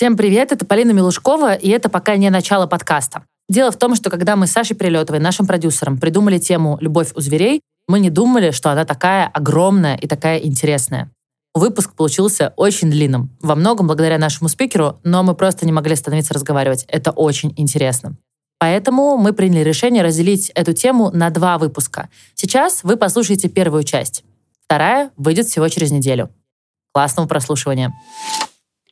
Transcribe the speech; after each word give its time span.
Всем 0.00 0.16
привет, 0.16 0.50
это 0.50 0.64
Полина 0.64 0.92
Милушкова, 0.92 1.52
и 1.52 1.68
это 1.68 1.90
пока 1.90 2.16
не 2.16 2.30
начало 2.30 2.66
подкаста. 2.66 3.24
Дело 3.50 3.70
в 3.70 3.76
том, 3.76 3.94
что 3.94 4.08
когда 4.08 4.34
мы 4.34 4.46
с 4.46 4.52
Сашей 4.52 4.74
Прилетовой, 4.74 5.20
нашим 5.20 5.46
продюсером, 5.46 5.98
придумали 5.98 6.38
тему 6.38 6.78
«Любовь 6.80 7.12
у 7.16 7.20
зверей», 7.20 7.60
мы 7.86 8.00
не 8.00 8.08
думали, 8.08 8.50
что 8.50 8.70
она 8.70 8.86
такая 8.86 9.26
огромная 9.26 9.96
и 9.96 10.06
такая 10.06 10.38
интересная. 10.38 11.10
Выпуск 11.52 11.92
получился 11.92 12.54
очень 12.56 12.90
длинным. 12.90 13.36
Во 13.42 13.54
многом 13.54 13.88
благодаря 13.88 14.16
нашему 14.16 14.48
спикеру, 14.48 14.98
но 15.04 15.22
мы 15.22 15.34
просто 15.34 15.66
не 15.66 15.72
могли 15.72 15.92
остановиться 15.92 16.32
разговаривать. 16.32 16.86
Это 16.88 17.10
очень 17.10 17.52
интересно. 17.58 18.16
Поэтому 18.58 19.18
мы 19.18 19.34
приняли 19.34 19.62
решение 19.62 20.02
разделить 20.02 20.48
эту 20.54 20.72
тему 20.72 21.10
на 21.10 21.28
два 21.28 21.58
выпуска. 21.58 22.08
Сейчас 22.34 22.84
вы 22.84 22.96
послушаете 22.96 23.50
первую 23.50 23.82
часть. 23.82 24.24
Вторая 24.64 25.10
выйдет 25.18 25.48
всего 25.48 25.68
через 25.68 25.90
неделю. 25.90 26.30
Классного 26.94 27.26
прослушивания. 27.26 27.92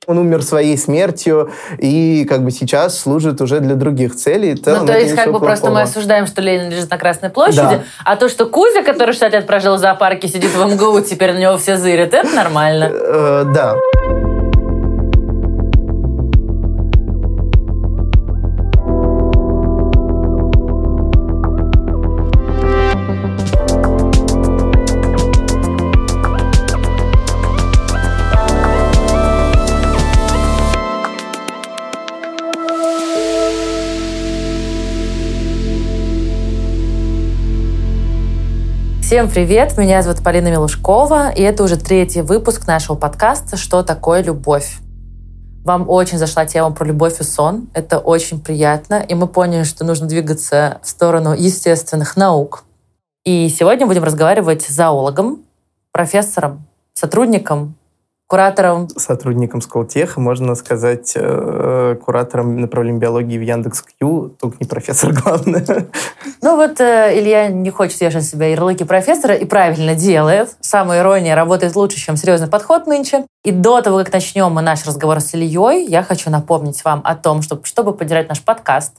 Он 0.09 0.17
умер 0.17 0.43
своей 0.43 0.79
смертью 0.79 1.53
и 1.77 2.25
как 2.27 2.43
бы 2.43 2.51
сейчас 2.51 2.99
служит 2.99 3.43
уже 3.43 3.61
для 3.61 3.75
других 3.75 4.17
целей. 4.17 4.61
Ну, 4.65 4.87
то 4.87 4.99
есть 4.99 5.15
как 5.15 5.31
бы 5.31 5.39
просто 5.39 5.71
мы 5.71 5.83
осуждаем, 5.83 6.27
что 6.27 6.41
Ленин 6.41 6.71
лежит 6.71 6.91
на 6.91 6.97
Красной 6.97 7.29
площади, 7.29 7.77
да. 7.77 7.83
а 8.07 8.17
то, 8.17 8.31
что 8.31 8.47
Кузя, 8.47 8.83
который 8.83 9.13
60 9.13 9.33
лет 9.35 9.47
прожил 9.47 9.77
в 9.77 9.79
зоопарке, 9.79 10.27
сидит 10.27 10.51
в 10.55 10.65
МГУ, 10.65 11.03
теперь 11.03 11.35
на 11.35 11.39
него 11.39 11.59
все 11.59 11.77
зырят, 11.77 12.15
это 12.15 12.35
нормально. 12.35 12.91
Э, 12.91 13.45
да. 13.55 13.77
Всем 39.09 39.31
привет, 39.31 39.79
меня 39.79 40.03
зовут 40.03 40.23
Полина 40.23 40.49
Милушкова, 40.49 41.31
и 41.31 41.41
это 41.41 41.63
уже 41.63 41.79
третий 41.79 42.21
выпуск 42.21 42.67
нашего 42.67 42.95
подкаста 42.95 43.57
«Что 43.57 43.83
такое 43.83 44.23
любовь?». 44.23 44.81
Вам 45.65 45.89
очень 45.89 46.19
зашла 46.19 46.45
тема 46.45 46.73
про 46.73 46.85
любовь 46.85 47.19
и 47.19 47.25
сон. 47.25 47.71
Это 47.73 48.01
очень 48.01 48.39
приятно. 48.39 48.97
И 48.97 49.15
мы 49.15 49.27
поняли, 49.27 49.63
что 49.63 49.83
нужно 49.87 50.07
двигаться 50.07 50.79
в 50.83 50.91
сторону 50.91 51.33
естественных 51.33 52.19
наук. 52.19 52.65
И 53.25 53.49
сегодня 53.49 53.87
будем 53.87 54.05
разговаривать 54.05 54.61
с 54.61 54.69
зоологом, 54.69 55.39
профессором, 55.91 56.67
сотрудником 56.93 57.77
куратором. 58.29 58.89
Сотрудником 58.91 59.63
Сколтеха, 59.63 60.21
можно 60.21 60.55
сказать, 60.55 61.15
э, 61.17 61.97
куратором 62.05 62.61
направления 62.61 62.99
биологии 62.99 63.39
в 63.39 63.43
Яндекс.Кью, 63.43 64.37
только 64.39 64.59
не 64.61 64.67
профессор, 64.67 65.13
главное. 65.25 65.65
Ну 66.43 66.57
вот 66.57 66.79
э, 66.79 67.19
Илья 67.19 67.49
не 67.49 67.71
хочет 67.71 67.99
вешать 68.01 68.25
себя 68.25 68.49
ярлыки 68.49 68.85
профессора 68.85 69.35
и 69.35 69.47
правильно 69.47 69.95
делает. 69.95 70.55
Самая 70.61 71.01
ирония 71.01 71.35
работает 71.35 71.75
лучше, 71.75 71.97
чем 71.99 72.17
серьезный 72.17 72.49
подход 72.49 72.87
нынче. 72.87 73.25
И 73.45 73.51
до 73.51 73.81
того, 73.81 73.99
как 73.99 74.13
начнем 74.13 74.53
мы 74.53 74.61
наш 74.61 74.85
разговор 74.85 75.21
с 75.21 75.33
Ильей, 75.33 75.87
я 75.87 76.03
хочу 76.03 76.29
напомнить 76.29 76.85
вам 76.85 77.01
о 77.05 77.17
том, 77.17 77.41
что, 77.41 77.59
чтобы 77.65 77.95
поддержать 77.95 78.29
наш 78.29 78.43
подкаст, 78.43 78.95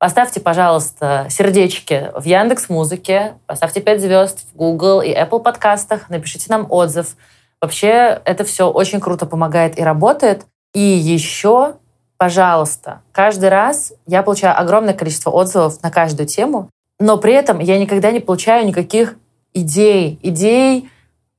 Поставьте, 0.00 0.38
пожалуйста, 0.38 1.26
сердечки 1.28 2.12
в 2.14 2.24
Яндекс 2.24 2.68
Музыке, 2.68 3.34
поставьте 3.46 3.80
5 3.80 4.00
звезд 4.00 4.38
в 4.52 4.56
Google 4.56 5.02
и 5.02 5.12
Apple 5.12 5.42
подкастах, 5.42 6.08
напишите 6.08 6.46
нам 6.50 6.68
отзыв– 6.70 7.16
Вообще 7.60 8.20
это 8.24 8.44
все 8.44 8.70
очень 8.70 9.00
круто 9.00 9.26
помогает 9.26 9.78
и 9.78 9.82
работает. 9.82 10.46
И 10.74 10.80
еще, 10.80 11.74
пожалуйста, 12.16 13.02
каждый 13.12 13.48
раз 13.48 13.92
я 14.06 14.22
получаю 14.22 14.58
огромное 14.58 14.94
количество 14.94 15.30
отзывов 15.30 15.82
на 15.82 15.90
каждую 15.90 16.26
тему, 16.26 16.70
но 17.00 17.16
при 17.16 17.32
этом 17.32 17.58
я 17.58 17.78
никогда 17.78 18.10
не 18.10 18.20
получаю 18.20 18.66
никаких 18.66 19.16
идей, 19.54 20.18
идей 20.22 20.90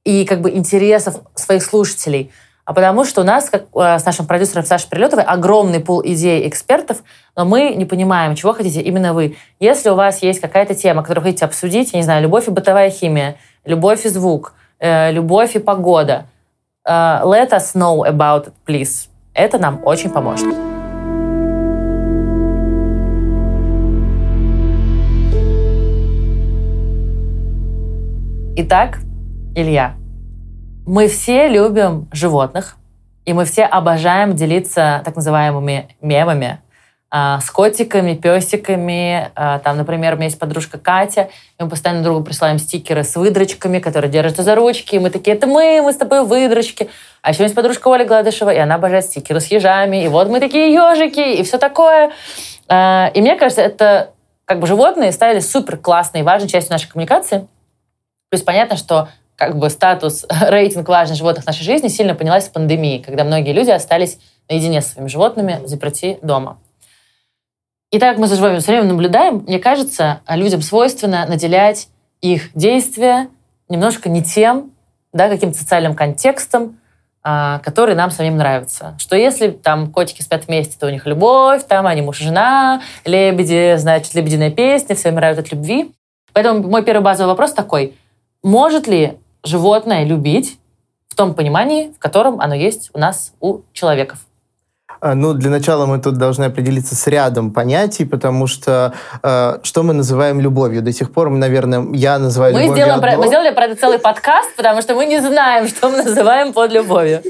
и 0.03 0.25
как 0.25 0.41
бы 0.41 0.51
интересов 0.51 1.21
своих 1.35 1.63
слушателей. 1.63 2.31
А 2.65 2.73
потому 2.73 3.03
что 3.03 3.21
у 3.21 3.23
нас, 3.23 3.49
как 3.49 3.65
э, 3.73 3.97
с 3.97 4.05
нашим 4.05 4.27
продюсером 4.27 4.63
Сашей 4.63 4.89
Прилетовой, 4.89 5.23
огромный 5.23 5.79
пул 5.79 6.03
идей 6.05 6.47
экспертов, 6.47 7.01
но 7.35 7.43
мы 7.43 7.73
не 7.73 7.85
понимаем, 7.85 8.35
чего 8.35 8.53
хотите 8.53 8.81
именно 8.81 9.15
вы. 9.15 9.37
Если 9.59 9.89
у 9.89 9.95
вас 9.95 10.21
есть 10.21 10.39
какая-то 10.39 10.75
тема, 10.75 11.01
которую 11.01 11.23
хотите 11.23 11.45
обсудить, 11.45 11.93
я 11.93 11.99
не 11.99 12.03
знаю, 12.03 12.21
любовь 12.21 12.47
и 12.47 12.51
бытовая 12.51 12.91
химия, 12.91 13.37
любовь 13.65 14.05
и 14.05 14.09
звук, 14.09 14.53
любовь 14.81 15.55
и 15.55 15.59
погода. 15.59 16.25
Э, 16.87 17.21
let 17.23 17.51
us 17.51 17.75
know 17.75 18.03
about 18.03 18.47
it, 18.47 18.53
please. 18.65 19.09
Это 19.33 19.57
нам 19.57 19.81
очень 19.85 20.09
поможет. 20.09 20.47
Итак, 28.61 28.99
Илья, 29.55 29.95
мы 30.85 31.07
все 31.07 31.47
любим 31.47 32.09
животных, 32.11 32.75
и 33.23 33.31
мы 33.31 33.45
все 33.45 33.63
обожаем 33.63 34.35
делиться 34.35 35.01
так 35.05 35.15
называемыми 35.15 35.95
мемами, 36.01 36.59
с 37.11 37.49
котиками, 37.49 38.13
песиками. 38.13 39.31
А, 39.35 39.59
там, 39.59 39.77
например, 39.77 40.13
у 40.13 40.17
меня 40.17 40.25
есть 40.25 40.37
подружка 40.37 40.77
Катя, 40.77 41.29
и 41.59 41.63
мы 41.63 41.69
постоянно 41.69 42.03
другу 42.03 42.23
присылаем 42.23 42.59
стикеры 42.59 43.03
с 43.03 43.15
выдрочками, 43.15 43.79
которые 43.79 44.11
держатся 44.11 44.43
за 44.43 44.53
ручки, 44.53 44.95
и 44.95 44.99
мы 44.99 45.09
такие, 45.09 45.35
это 45.35 45.47
мы, 45.47 45.81
мы 45.81 45.91
с 45.91 45.95
тобой 45.95 46.23
выдрочки. 46.23 46.87
А 47.23 47.31
еще 47.31 47.43
есть 47.43 47.55
подружка 47.55 47.87
Оля 47.87 48.05
Гладышева, 48.05 48.51
и 48.51 48.57
она 48.57 48.75
обожает 48.75 49.05
стикеры 49.05 49.39
с 49.39 49.47
ежами, 49.47 50.03
и 50.03 50.07
вот 50.07 50.29
мы 50.29 50.39
такие 50.39 50.71
ежики, 50.71 51.19
и 51.19 51.43
все 51.43 51.57
такое. 51.57 52.11
А, 52.67 53.09
и 53.13 53.21
мне 53.21 53.35
кажется, 53.35 53.61
это 53.61 54.11
как 54.45 54.59
бы 54.59 54.67
животные 54.67 55.11
стали 55.11 55.39
супер 55.39 55.77
классной 55.77 56.21
и 56.21 56.23
важной 56.23 56.47
частью 56.47 56.73
нашей 56.73 56.89
коммуникации. 56.89 57.47
Плюс 58.29 58.43
понятно, 58.43 58.77
что 58.77 59.09
как 59.35 59.57
бы 59.57 59.71
статус, 59.71 60.27
рейтинг 60.41 60.87
важных 60.87 61.17
животных 61.17 61.43
в 61.45 61.47
нашей 61.47 61.63
жизни 61.63 61.87
сильно 61.87 62.13
поднялась 62.13 62.45
с 62.45 62.49
пандемией, 62.49 63.01
когда 63.01 63.23
многие 63.23 63.53
люди 63.53 63.71
остались 63.71 64.19
наедине 64.47 64.81
с 64.81 64.93
своими 64.93 65.07
животными, 65.07 65.61
заперти 65.65 66.19
дома. 66.21 66.59
И 67.91 67.97
так 67.97 68.11
как 68.11 68.19
мы 68.19 68.27
за 68.27 68.35
животными 68.35 68.61
все 68.61 68.71
время 68.71 68.87
наблюдаем, 68.87 69.43
мне 69.47 69.59
кажется, 69.59 70.21
людям 70.27 70.61
свойственно 70.61 71.25
наделять 71.27 71.87
их 72.21 72.51
действия 72.53 73.29
немножко 73.67 74.09
не 74.09 74.23
тем, 74.23 74.71
да, 75.13 75.29
каким-то 75.29 75.57
социальным 75.57 75.95
контекстом, 75.95 76.79
а, 77.23 77.59
который 77.59 77.95
нам 77.95 78.11
самим 78.11 78.37
нравится. 78.37 78.95
Что 78.99 79.15
если 79.15 79.49
там 79.49 79.91
котики 79.91 80.21
спят 80.21 80.47
вместе, 80.47 80.77
то 80.79 80.87
у 80.87 80.89
них 80.89 81.05
любовь, 81.05 81.63
там 81.67 81.87
они 81.87 82.01
муж 82.01 82.21
и 82.21 82.25
жена, 82.25 82.81
лебеди, 83.05 83.75
значит, 83.77 84.13
лебединая 84.13 84.51
песня, 84.51 84.95
все 84.95 85.09
умирают 85.09 85.39
от 85.39 85.51
любви. 85.51 85.91
Поэтому 86.33 86.67
мой 86.67 86.83
первый 86.83 87.01
базовый 87.01 87.29
вопрос 87.29 87.53
такой. 87.53 87.95
Может 88.43 88.87
ли 88.87 89.17
животное 89.43 90.05
любить 90.05 90.59
в 91.07 91.15
том 91.15 91.33
понимании, 91.33 91.91
в 91.91 91.99
котором 91.99 92.39
оно 92.39 92.53
есть 92.53 92.91
у 92.93 92.99
нас, 92.99 93.33
у 93.39 93.61
человеков? 93.73 94.19
А, 95.01 95.15
ну, 95.15 95.33
для 95.33 95.49
начала 95.49 95.85
мы 95.85 95.99
тут 95.99 96.17
должны 96.17 96.45
определиться 96.45 96.95
с 96.95 97.07
рядом 97.07 97.51
понятий, 97.51 98.05
потому 98.05 98.47
что 98.47 98.93
э, 99.23 99.59
что 99.63 99.83
мы 99.83 99.93
называем 99.93 100.41
любовью? 100.41 100.81
До 100.81 100.91
сих 100.91 101.13
пор, 101.13 101.29
наверное, 101.29 101.85
я 101.93 102.19
называю 102.19 102.53
мы 102.53 102.61
любовью 102.61 102.83
сделаем 102.83 103.01
про, 103.01 103.17
Мы 103.17 103.27
сделали 103.27 103.51
про 103.51 103.65
это 103.65 103.75
целый 103.79 103.99
подкаст, 103.99 104.55
потому 104.57 104.81
что 104.81 104.95
мы 104.95 105.05
не 105.05 105.21
знаем, 105.21 105.67
что 105.69 105.89
мы 105.89 106.03
называем 106.03 106.53
под 106.53 106.71
любовью. 106.71 107.21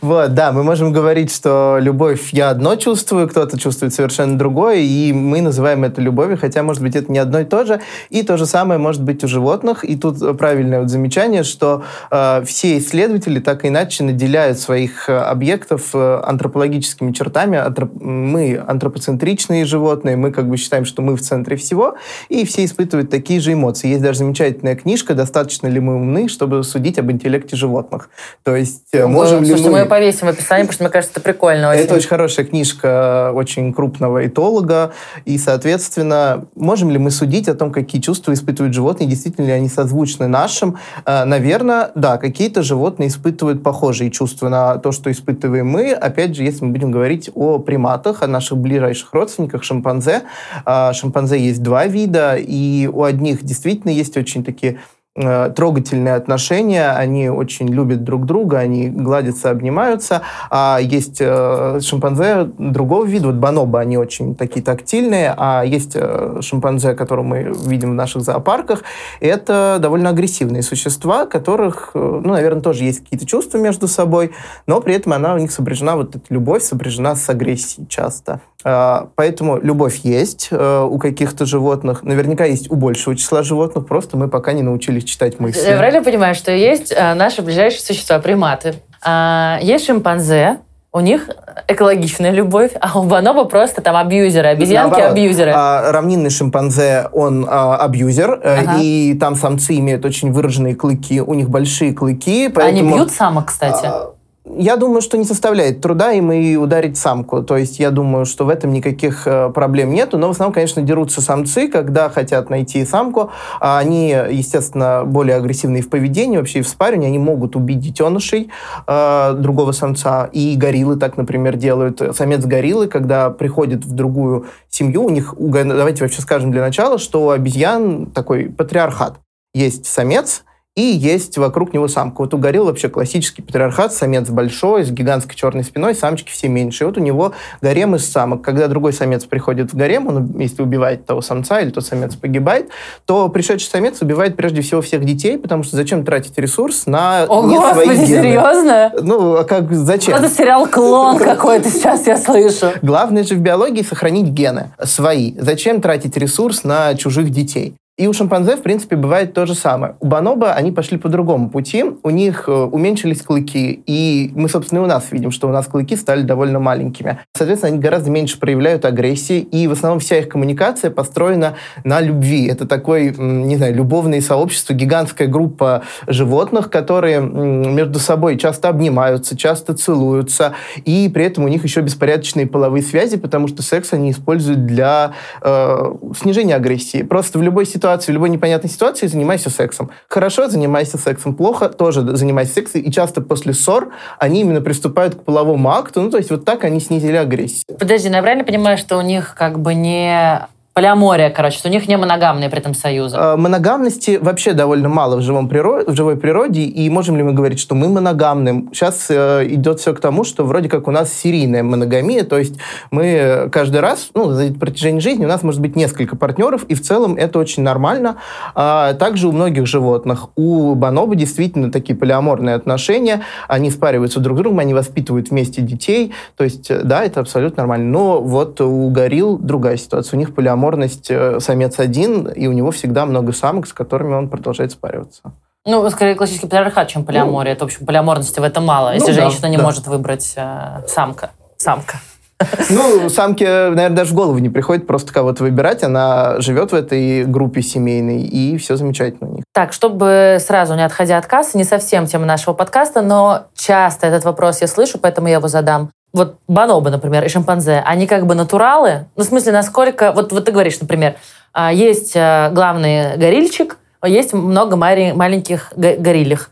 Вот, 0.00 0.32
да, 0.32 0.52
мы 0.52 0.62
можем 0.62 0.92
говорить, 0.92 1.32
что 1.34 1.76
любовь 1.78 2.30
я 2.32 2.50
одно 2.50 2.76
чувствую, 2.76 3.28
кто-то 3.28 3.58
чувствует 3.58 3.92
совершенно 3.92 4.38
другое, 4.38 4.76
и 4.76 5.12
мы 5.12 5.42
называем 5.42 5.84
это 5.84 6.00
любовью, 6.00 6.38
хотя, 6.38 6.62
может 6.62 6.82
быть, 6.82 6.96
это 6.96 7.12
не 7.12 7.18
одно 7.18 7.40
и 7.40 7.44
то 7.44 7.66
же. 7.66 7.80
И 8.08 8.22
то 8.22 8.38
же 8.38 8.46
самое 8.46 8.80
может 8.80 9.02
быть 9.02 9.22
у 9.24 9.28
животных. 9.28 9.84
И 9.84 9.96
тут 9.96 10.38
правильное 10.38 10.80
вот 10.80 10.88
замечание, 10.88 11.42
что 11.42 11.84
э, 12.10 12.42
все 12.46 12.78
исследователи 12.78 13.40
так 13.40 13.64
и 13.64 13.68
иначе 13.68 14.02
наделяют 14.02 14.58
своих 14.58 15.08
э, 15.10 15.18
объектов 15.18 15.90
э, 15.92 16.20
антропологическими 16.24 17.12
чертами. 17.12 17.62
Мы 18.00 18.56
антропоцентричные 18.56 19.66
животные, 19.66 20.16
мы 20.16 20.32
как 20.32 20.48
бы 20.48 20.56
считаем, 20.56 20.86
что 20.86 21.02
мы 21.02 21.14
в 21.14 21.20
центре 21.20 21.56
всего, 21.56 21.96
и 22.30 22.46
все 22.46 22.64
испытывают 22.64 23.10
такие 23.10 23.40
же 23.40 23.52
эмоции. 23.52 23.88
Есть 23.88 24.02
даже 24.02 24.20
замечательная 24.20 24.76
книжка 24.76 25.14
«Достаточно 25.14 25.66
ли 25.66 25.78
мы 25.78 25.96
умны, 25.96 26.28
чтобы 26.28 26.64
судить 26.64 26.98
об 26.98 27.10
интеллекте 27.10 27.54
животных?» 27.54 28.08
То 28.44 28.56
есть 28.56 28.86
ну, 28.94 29.08
можем 29.08 29.42
ли 29.42 29.54
мы... 29.54 29.89
повесим 29.90 30.26
в 30.26 30.30
описании, 30.30 30.62
потому 30.62 30.72
что 30.74 30.84
мне 30.84 30.90
кажется, 30.90 31.12
это 31.12 31.20
прикольно. 31.20 31.70
Очень. 31.70 31.80
Это 31.80 31.94
очень 31.94 32.08
хорошая 32.08 32.46
книжка 32.46 33.32
очень 33.34 33.72
крупного 33.74 34.26
этолога, 34.26 34.92
и, 35.24 35.36
соответственно, 35.38 36.46
можем 36.54 36.90
ли 36.90 36.98
мы 36.98 37.10
судить 37.10 37.48
о 37.48 37.54
том, 37.54 37.72
какие 37.72 38.00
чувства 38.00 38.32
испытывают 38.32 38.74
животные, 38.74 39.08
действительно 39.08 39.46
ли 39.46 39.52
они 39.52 39.68
созвучны 39.68 40.26
нашим? 40.26 40.78
Э, 41.04 41.24
Наверное, 41.24 41.90
да, 41.94 42.16
какие-то 42.16 42.62
животные 42.62 43.08
испытывают 43.08 43.62
похожие 43.62 44.10
чувства 44.10 44.48
на 44.48 44.78
то, 44.78 44.92
что 44.92 45.10
испытываем 45.10 45.66
мы. 45.66 45.92
Опять 45.92 46.34
же, 46.36 46.42
если 46.42 46.64
мы 46.64 46.72
будем 46.72 46.90
говорить 46.90 47.30
о 47.34 47.58
приматах, 47.58 48.22
о 48.22 48.26
наших 48.26 48.58
ближайших 48.58 49.12
родственниках, 49.12 49.62
шимпанзе. 49.62 50.22
А, 50.64 50.92
шимпанзе 50.92 51.38
есть 51.38 51.62
два 51.62 51.86
вида, 51.86 52.36
и 52.36 52.88
у 52.92 53.04
одних 53.04 53.42
действительно 53.44 53.90
есть 53.90 54.16
очень 54.16 54.44
такие 54.44 54.72
э, 54.72 54.99
трогательные 55.16 56.14
отношения, 56.14 56.90
они 56.92 57.28
очень 57.28 57.68
любят 57.68 58.04
друг 58.04 58.26
друга, 58.26 58.58
они 58.58 58.88
гладятся, 58.88 59.50
обнимаются. 59.50 60.22
А 60.50 60.78
есть 60.80 61.18
э, 61.20 61.80
шимпанзе 61.82 62.44
другого 62.58 63.04
вида, 63.04 63.26
вот 63.26 63.36
бонобо, 63.36 63.80
они 63.80 63.98
очень 63.98 64.36
такие 64.36 64.64
тактильные, 64.64 65.34
а 65.36 65.64
есть 65.64 65.92
э, 65.94 66.38
шимпанзе, 66.40 66.94
которые 66.94 67.26
мы 67.26 67.42
видим 67.66 67.90
в 67.90 67.94
наших 67.94 68.22
зоопарках, 68.22 68.84
это 69.20 69.78
довольно 69.80 70.10
агрессивные 70.10 70.62
существа, 70.62 71.26
которых, 71.26 71.90
э, 71.94 71.98
ну, 71.98 72.30
наверное, 72.30 72.62
тоже 72.62 72.84
есть 72.84 73.00
какие-то 73.00 73.26
чувства 73.26 73.58
между 73.58 73.88
собой, 73.88 74.30
но 74.66 74.80
при 74.80 74.94
этом 74.94 75.12
она 75.12 75.34
у 75.34 75.38
них 75.38 75.50
сопряжена, 75.50 75.96
вот 75.96 76.14
эта 76.16 76.24
любовь 76.28 76.62
сопряжена 76.62 77.16
с 77.16 77.28
агрессией 77.28 77.86
часто. 77.88 78.40
А, 78.62 79.08
поэтому 79.14 79.58
любовь 79.58 80.00
есть 80.02 80.48
э, 80.50 80.82
у 80.82 80.98
каких-то 80.98 81.46
животных. 81.46 82.02
Наверняка 82.02 82.44
есть 82.44 82.70
у 82.70 82.76
большего 82.76 83.16
числа 83.16 83.42
животных, 83.42 83.86
просто 83.86 84.16
мы 84.16 84.28
пока 84.28 84.52
не 84.52 84.62
научились 84.62 84.99
читать 85.02 85.40
мысли. 85.40 85.60
Я 85.60 85.76
правильно 85.76 86.02
понимаю, 86.02 86.34
что 86.34 86.52
есть 86.52 86.92
э, 86.92 87.14
наши 87.14 87.42
ближайшие 87.42 87.80
существа, 87.80 88.18
приматы. 88.18 88.74
А, 89.02 89.58
есть 89.62 89.86
шимпанзе, 89.86 90.58
у 90.92 91.00
них 91.00 91.30
экологичная 91.68 92.32
любовь, 92.32 92.72
а 92.80 92.98
у 92.98 93.04
бонобо 93.04 93.44
просто 93.44 93.80
там 93.80 93.96
абьюзеры, 93.96 94.48
обезьянки 94.48 95.00
абьюзеры. 95.00 95.52
А, 95.54 95.92
равнинный 95.92 96.30
шимпанзе, 96.30 97.08
он 97.12 97.46
а, 97.48 97.76
абьюзер, 97.76 98.40
э, 98.42 98.58
ага. 98.60 98.78
и 98.80 99.14
там 99.14 99.36
самцы 99.36 99.78
имеют 99.78 100.04
очень 100.04 100.32
выраженные 100.32 100.74
клыки, 100.74 101.20
у 101.20 101.34
них 101.34 101.48
большие 101.48 101.92
клыки. 101.92 102.48
Поэтому... 102.48 102.88
Они 102.88 102.96
бьют 102.96 103.12
самок, 103.12 103.46
кстати? 103.46 103.86
А, 103.86 104.10
я 104.56 104.76
думаю, 104.76 105.00
что 105.00 105.16
не 105.16 105.24
составляет 105.24 105.80
труда 105.80 106.12
им 106.12 106.32
и 106.32 106.56
ударить 106.56 106.96
самку. 106.96 107.42
То 107.42 107.56
есть 107.56 107.78
я 107.78 107.90
думаю, 107.90 108.26
что 108.26 108.44
в 108.44 108.48
этом 108.48 108.72
никаких 108.72 109.26
э, 109.26 109.50
проблем 109.50 109.92
нету. 109.92 110.18
Но 110.18 110.28
в 110.28 110.30
основном, 110.30 110.52
конечно, 110.52 110.82
дерутся 110.82 111.20
самцы, 111.20 111.68
когда 111.68 112.08
хотят 112.08 112.50
найти 112.50 112.84
самку. 112.84 113.30
А 113.60 113.78
они, 113.78 114.08
естественно, 114.30 115.04
более 115.04 115.36
агрессивные 115.36 115.82
в 115.82 115.88
поведении, 115.88 116.36
вообще 116.36 116.60
и 116.60 116.62
в 116.62 116.68
спаривании. 116.68 117.08
Они 117.08 117.18
могут 117.18 117.56
убить 117.56 117.80
детенышей 117.80 118.50
э, 118.86 119.34
другого 119.38 119.72
самца. 119.72 120.28
И 120.32 120.56
гориллы 120.56 120.96
так, 120.96 121.16
например, 121.16 121.56
делают. 121.56 122.02
Самец 122.14 122.44
гориллы, 122.44 122.88
когда 122.88 123.30
приходит 123.30 123.84
в 123.84 123.92
другую 123.92 124.46
семью, 124.68 125.04
у 125.04 125.10
них, 125.10 125.34
давайте 125.38 126.04
вообще 126.04 126.20
скажем 126.22 126.50
для 126.52 126.60
начала, 126.60 126.98
что 126.98 127.26
у 127.26 127.30
обезьян 127.30 128.06
такой 128.06 128.44
патриархат. 128.46 129.18
Есть 129.54 129.86
самец, 129.86 130.44
и 130.80 130.96
есть 130.96 131.36
вокруг 131.36 131.74
него 131.74 131.88
самка. 131.88 132.22
Вот 132.22 132.32
у 132.32 132.38
горилл 132.38 132.64
вообще 132.64 132.88
классический 132.88 133.42
патриархат, 133.42 133.92
самец 133.92 134.30
большой, 134.30 134.84
с 134.84 134.90
гигантской 134.90 135.36
черной 135.36 135.62
спиной, 135.62 135.94
самочки 135.94 136.30
все 136.30 136.48
меньше. 136.48 136.84
И 136.84 136.86
вот 136.86 136.96
у 136.96 137.00
него 137.00 137.32
гарем 137.60 137.94
из 137.96 138.10
самок. 138.10 138.40
Когда 138.40 138.66
другой 138.66 138.94
самец 138.94 139.24
приходит 139.24 139.72
в 139.72 139.76
гарем, 139.76 140.06
он, 140.06 140.38
если 140.38 140.62
убивает 140.62 141.04
того 141.04 141.20
самца 141.20 141.60
или 141.60 141.68
тот 141.68 141.84
самец 141.84 142.14
погибает, 142.14 142.70
то 143.04 143.28
пришедший 143.28 143.68
самец 143.68 144.00
убивает 144.00 144.36
прежде 144.36 144.62
всего 144.62 144.80
всех 144.80 145.04
детей, 145.04 145.36
потому 145.36 145.64
что 145.64 145.76
зачем 145.76 146.02
тратить 146.02 146.38
ресурс 146.38 146.86
на 146.86 147.24
О, 147.28 147.46
не 147.46 147.56
господи, 147.56 147.84
свои 147.84 148.06
гены? 148.06 148.22
серьезно? 148.22 148.92
Ну, 149.02 149.36
а 149.36 149.44
как, 149.44 149.70
зачем? 149.72 150.14
Это 150.14 150.30
сериал 150.30 150.66
«Клон» 150.66 151.18
какой-то 151.18 151.68
сейчас 151.68 152.06
я 152.06 152.16
слышу. 152.16 152.68
Главное 152.80 153.24
же 153.24 153.34
в 153.34 153.40
биологии 153.40 153.82
сохранить 153.82 154.28
гены 154.28 154.70
свои. 154.82 155.34
Зачем 155.36 155.82
тратить 155.82 156.16
ресурс 156.16 156.64
на 156.64 156.94
чужих 156.94 157.28
детей? 157.30 157.74
И 158.00 158.06
у 158.06 158.14
шимпанзе, 158.14 158.56
в 158.56 158.62
принципе, 158.62 158.96
бывает 158.96 159.34
то 159.34 159.44
же 159.44 159.54
самое. 159.54 159.96
У 160.00 160.06
бонобо 160.06 160.54
они 160.54 160.72
пошли 160.72 160.96
по 160.96 161.10
другому 161.10 161.50
пути. 161.50 161.84
У 162.02 162.08
них 162.08 162.44
э, 162.48 162.50
уменьшились 162.50 163.20
клыки. 163.20 163.82
И 163.86 164.32
мы, 164.34 164.48
собственно, 164.48 164.78
и 164.78 164.82
у 164.84 164.86
нас 164.86 165.12
видим, 165.12 165.30
что 165.30 165.48
у 165.48 165.52
нас 165.52 165.66
клыки 165.66 165.96
стали 165.96 166.22
довольно 166.22 166.60
маленькими. 166.60 167.18
Соответственно, 167.36 167.74
они 167.74 167.82
гораздо 167.82 168.10
меньше 168.10 168.40
проявляют 168.40 168.86
агрессии. 168.86 169.40
И 169.40 169.68
в 169.68 169.72
основном 169.72 170.00
вся 170.00 170.16
их 170.16 170.30
коммуникация 170.30 170.90
построена 170.90 171.56
на 171.84 172.00
любви. 172.00 172.46
Это 172.46 172.66
такой, 172.66 173.14
не 173.14 173.56
знаю, 173.56 173.74
любовное 173.74 174.22
сообщество, 174.22 174.72
гигантская 174.72 175.28
группа 175.28 175.82
животных, 176.06 176.70
которые 176.70 177.20
между 177.20 177.98
собой 177.98 178.38
часто 178.38 178.70
обнимаются, 178.70 179.36
часто 179.36 179.74
целуются. 179.74 180.54
И 180.86 181.10
при 181.12 181.26
этом 181.26 181.44
у 181.44 181.48
них 181.48 181.64
еще 181.64 181.82
беспорядочные 181.82 182.46
половые 182.46 182.82
связи, 182.82 183.18
потому 183.18 183.46
что 183.46 183.62
секс 183.62 183.92
они 183.92 184.12
используют 184.12 184.64
для 184.64 185.12
э, 185.42 185.94
снижения 186.18 186.54
агрессии. 186.54 187.02
Просто 187.02 187.38
в 187.38 187.42
любой 187.42 187.66
ситуации 187.66 187.89
ситуации, 187.90 188.12
в 188.12 188.14
любой 188.14 188.30
непонятной 188.30 188.70
ситуации 188.70 189.06
занимайся 189.06 189.50
сексом. 189.50 189.90
Хорошо, 190.08 190.48
занимайся 190.48 190.98
сексом. 190.98 191.34
Плохо, 191.34 191.68
тоже 191.68 192.16
занимайся 192.16 192.54
сексом. 192.54 192.82
И 192.82 192.90
часто 192.92 193.20
после 193.20 193.52
ссор 193.52 193.92
они 194.18 194.42
именно 194.42 194.60
приступают 194.60 195.14
к 195.16 195.22
половому 195.24 195.70
акту. 195.70 196.00
Ну, 196.00 196.10
то 196.10 196.18
есть 196.18 196.30
вот 196.30 196.44
так 196.44 196.64
они 196.64 196.80
снизили 196.80 197.16
агрессию. 197.16 197.64
Подожди, 197.78 198.08
ну 198.08 198.16
я 198.16 198.22
правильно 198.22 198.44
понимаю, 198.44 198.78
что 198.78 198.96
у 198.96 199.00
них 199.00 199.34
как 199.36 199.58
бы 199.58 199.74
не 199.74 200.46
Полиамория, 200.72 201.30
короче, 201.30 201.58
что 201.58 201.68
у 201.68 201.72
них 201.72 201.88
не 201.88 201.96
моногамные 201.96 202.48
при 202.48 202.60
этом 202.60 202.74
союзы. 202.74 203.16
Э, 203.16 203.34
моногамности 203.34 204.20
вообще 204.22 204.52
довольно 204.52 204.88
мало 204.88 205.16
в, 205.16 205.20
живом 205.20 205.48
природе, 205.48 205.90
в 205.90 205.96
живой 205.96 206.16
природе, 206.16 206.62
и 206.62 206.88
можем 206.88 207.16
ли 207.16 207.24
мы 207.24 207.32
говорить, 207.32 207.58
что 207.58 207.74
мы 207.74 207.88
моногамны? 207.88 208.68
Сейчас 208.72 209.06
э, 209.10 209.48
идет 209.48 209.80
все 209.80 209.92
к 209.94 210.00
тому, 210.00 210.22
что 210.22 210.44
вроде 210.44 210.68
как 210.68 210.86
у 210.86 210.92
нас 210.92 211.12
серийная 211.12 211.64
моногамия, 211.64 212.22
то 212.22 212.38
есть 212.38 212.54
мы 212.92 213.48
каждый 213.50 213.80
раз, 213.80 214.10
ну, 214.14 214.30
за 214.30 214.54
протяжении 214.54 215.00
жизни 215.00 215.24
у 215.24 215.28
нас 215.28 215.42
может 215.42 215.60
быть 215.60 215.74
несколько 215.74 216.14
партнеров, 216.14 216.62
и 216.68 216.74
в 216.74 216.82
целом 216.82 217.16
это 217.16 217.40
очень 217.40 217.64
нормально. 217.64 218.18
А 218.54 218.94
также 218.94 219.26
у 219.26 219.32
многих 219.32 219.66
животных. 219.66 220.28
У 220.36 220.76
бонобо 220.76 221.16
действительно 221.16 221.72
такие 221.72 221.98
полиаморные 221.98 222.54
отношения, 222.54 223.22
они 223.48 223.72
спариваются 223.72 224.20
друг 224.20 224.38
с 224.38 224.40
другом, 224.40 224.60
они 224.60 224.72
воспитывают 224.72 225.30
вместе 225.30 225.62
детей, 225.62 226.12
то 226.36 226.44
есть, 226.44 226.70
да, 226.84 227.02
это 227.02 227.18
абсолютно 227.18 227.64
нормально. 227.64 227.90
Но 227.90 228.20
вот 228.20 228.60
у 228.60 228.88
горилл 228.90 229.36
другая 229.36 229.76
ситуация, 229.76 230.16
у 230.16 230.20
них 230.20 230.32
полиаморная 230.32 230.59
полиаморность 230.60 231.10
э, 231.10 231.40
самец 231.40 231.78
один, 231.78 232.28
и 232.28 232.46
у 232.46 232.52
него 232.52 232.70
всегда 232.70 233.06
много 233.06 233.32
самок, 233.32 233.66
с 233.66 233.72
которыми 233.72 234.14
он 234.14 234.28
продолжает 234.28 234.72
спариваться. 234.72 235.22
Ну, 235.66 235.88
скорее 235.90 236.14
классический 236.14 236.46
патриархат, 236.46 236.88
чем 236.88 237.04
полиамория. 237.04 237.52
Ну, 237.52 237.56
это, 237.56 237.64
в 237.64 237.68
общем, 237.68 237.86
полиаморности 237.86 238.40
в 238.40 238.42
этом 238.42 238.64
мало. 238.64 238.94
Если 238.94 239.10
ну, 239.10 239.14
женщина 239.14 239.42
да, 239.42 239.48
не 239.48 239.56
да. 239.56 239.62
может 239.62 239.86
выбрать 239.86 240.32
э, 240.36 240.82
самка. 240.86 241.30
Самка. 241.56 242.00
Ну, 242.70 243.10
самке, 243.10 243.46
наверное, 243.46 243.90
даже 243.90 244.12
в 244.12 244.14
голову 244.14 244.38
не 244.38 244.48
приходит 244.48 244.86
просто 244.86 245.12
кого-то 245.12 245.42
выбирать. 245.42 245.82
Она 245.82 246.40
живет 246.40 246.72
в 246.72 246.74
этой 246.74 247.24
группе 247.24 247.60
семейной, 247.60 248.22
и 248.22 248.56
все 248.56 248.76
замечательно 248.76 249.30
у 249.30 249.34
них. 249.34 249.44
Так, 249.52 249.74
чтобы 249.74 250.38
сразу 250.40 250.74
не 250.74 250.84
отходя 250.84 251.18
от 251.18 251.26
кассы, 251.26 251.58
не 251.58 251.64
совсем 251.64 252.06
тема 252.06 252.24
нашего 252.24 252.54
подкаста, 252.54 253.02
но 253.02 253.48
часто 253.54 254.06
этот 254.06 254.24
вопрос 254.24 254.62
я 254.62 254.68
слышу, 254.68 254.98
поэтому 254.98 255.28
я 255.28 255.34
его 255.34 255.48
задам 255.48 255.90
вот 256.12 256.38
бонобо, 256.48 256.90
например, 256.90 257.24
и 257.24 257.28
шимпанзе, 257.28 257.82
они 257.86 258.06
как 258.06 258.26
бы 258.26 258.34
натуралы? 258.34 259.06
Ну, 259.16 259.22
в 259.22 259.26
смысле, 259.26 259.52
насколько... 259.52 260.12
Вот, 260.12 260.32
вот 260.32 260.44
ты 260.44 260.52
говоришь, 260.52 260.80
например, 260.80 261.16
а, 261.52 261.72
есть 261.72 262.14
а, 262.16 262.50
главный 262.50 263.16
горильчик, 263.16 263.78
есть 264.04 264.32
много 264.32 264.76
маленьких 264.76 265.72
гориллих. 265.76 266.50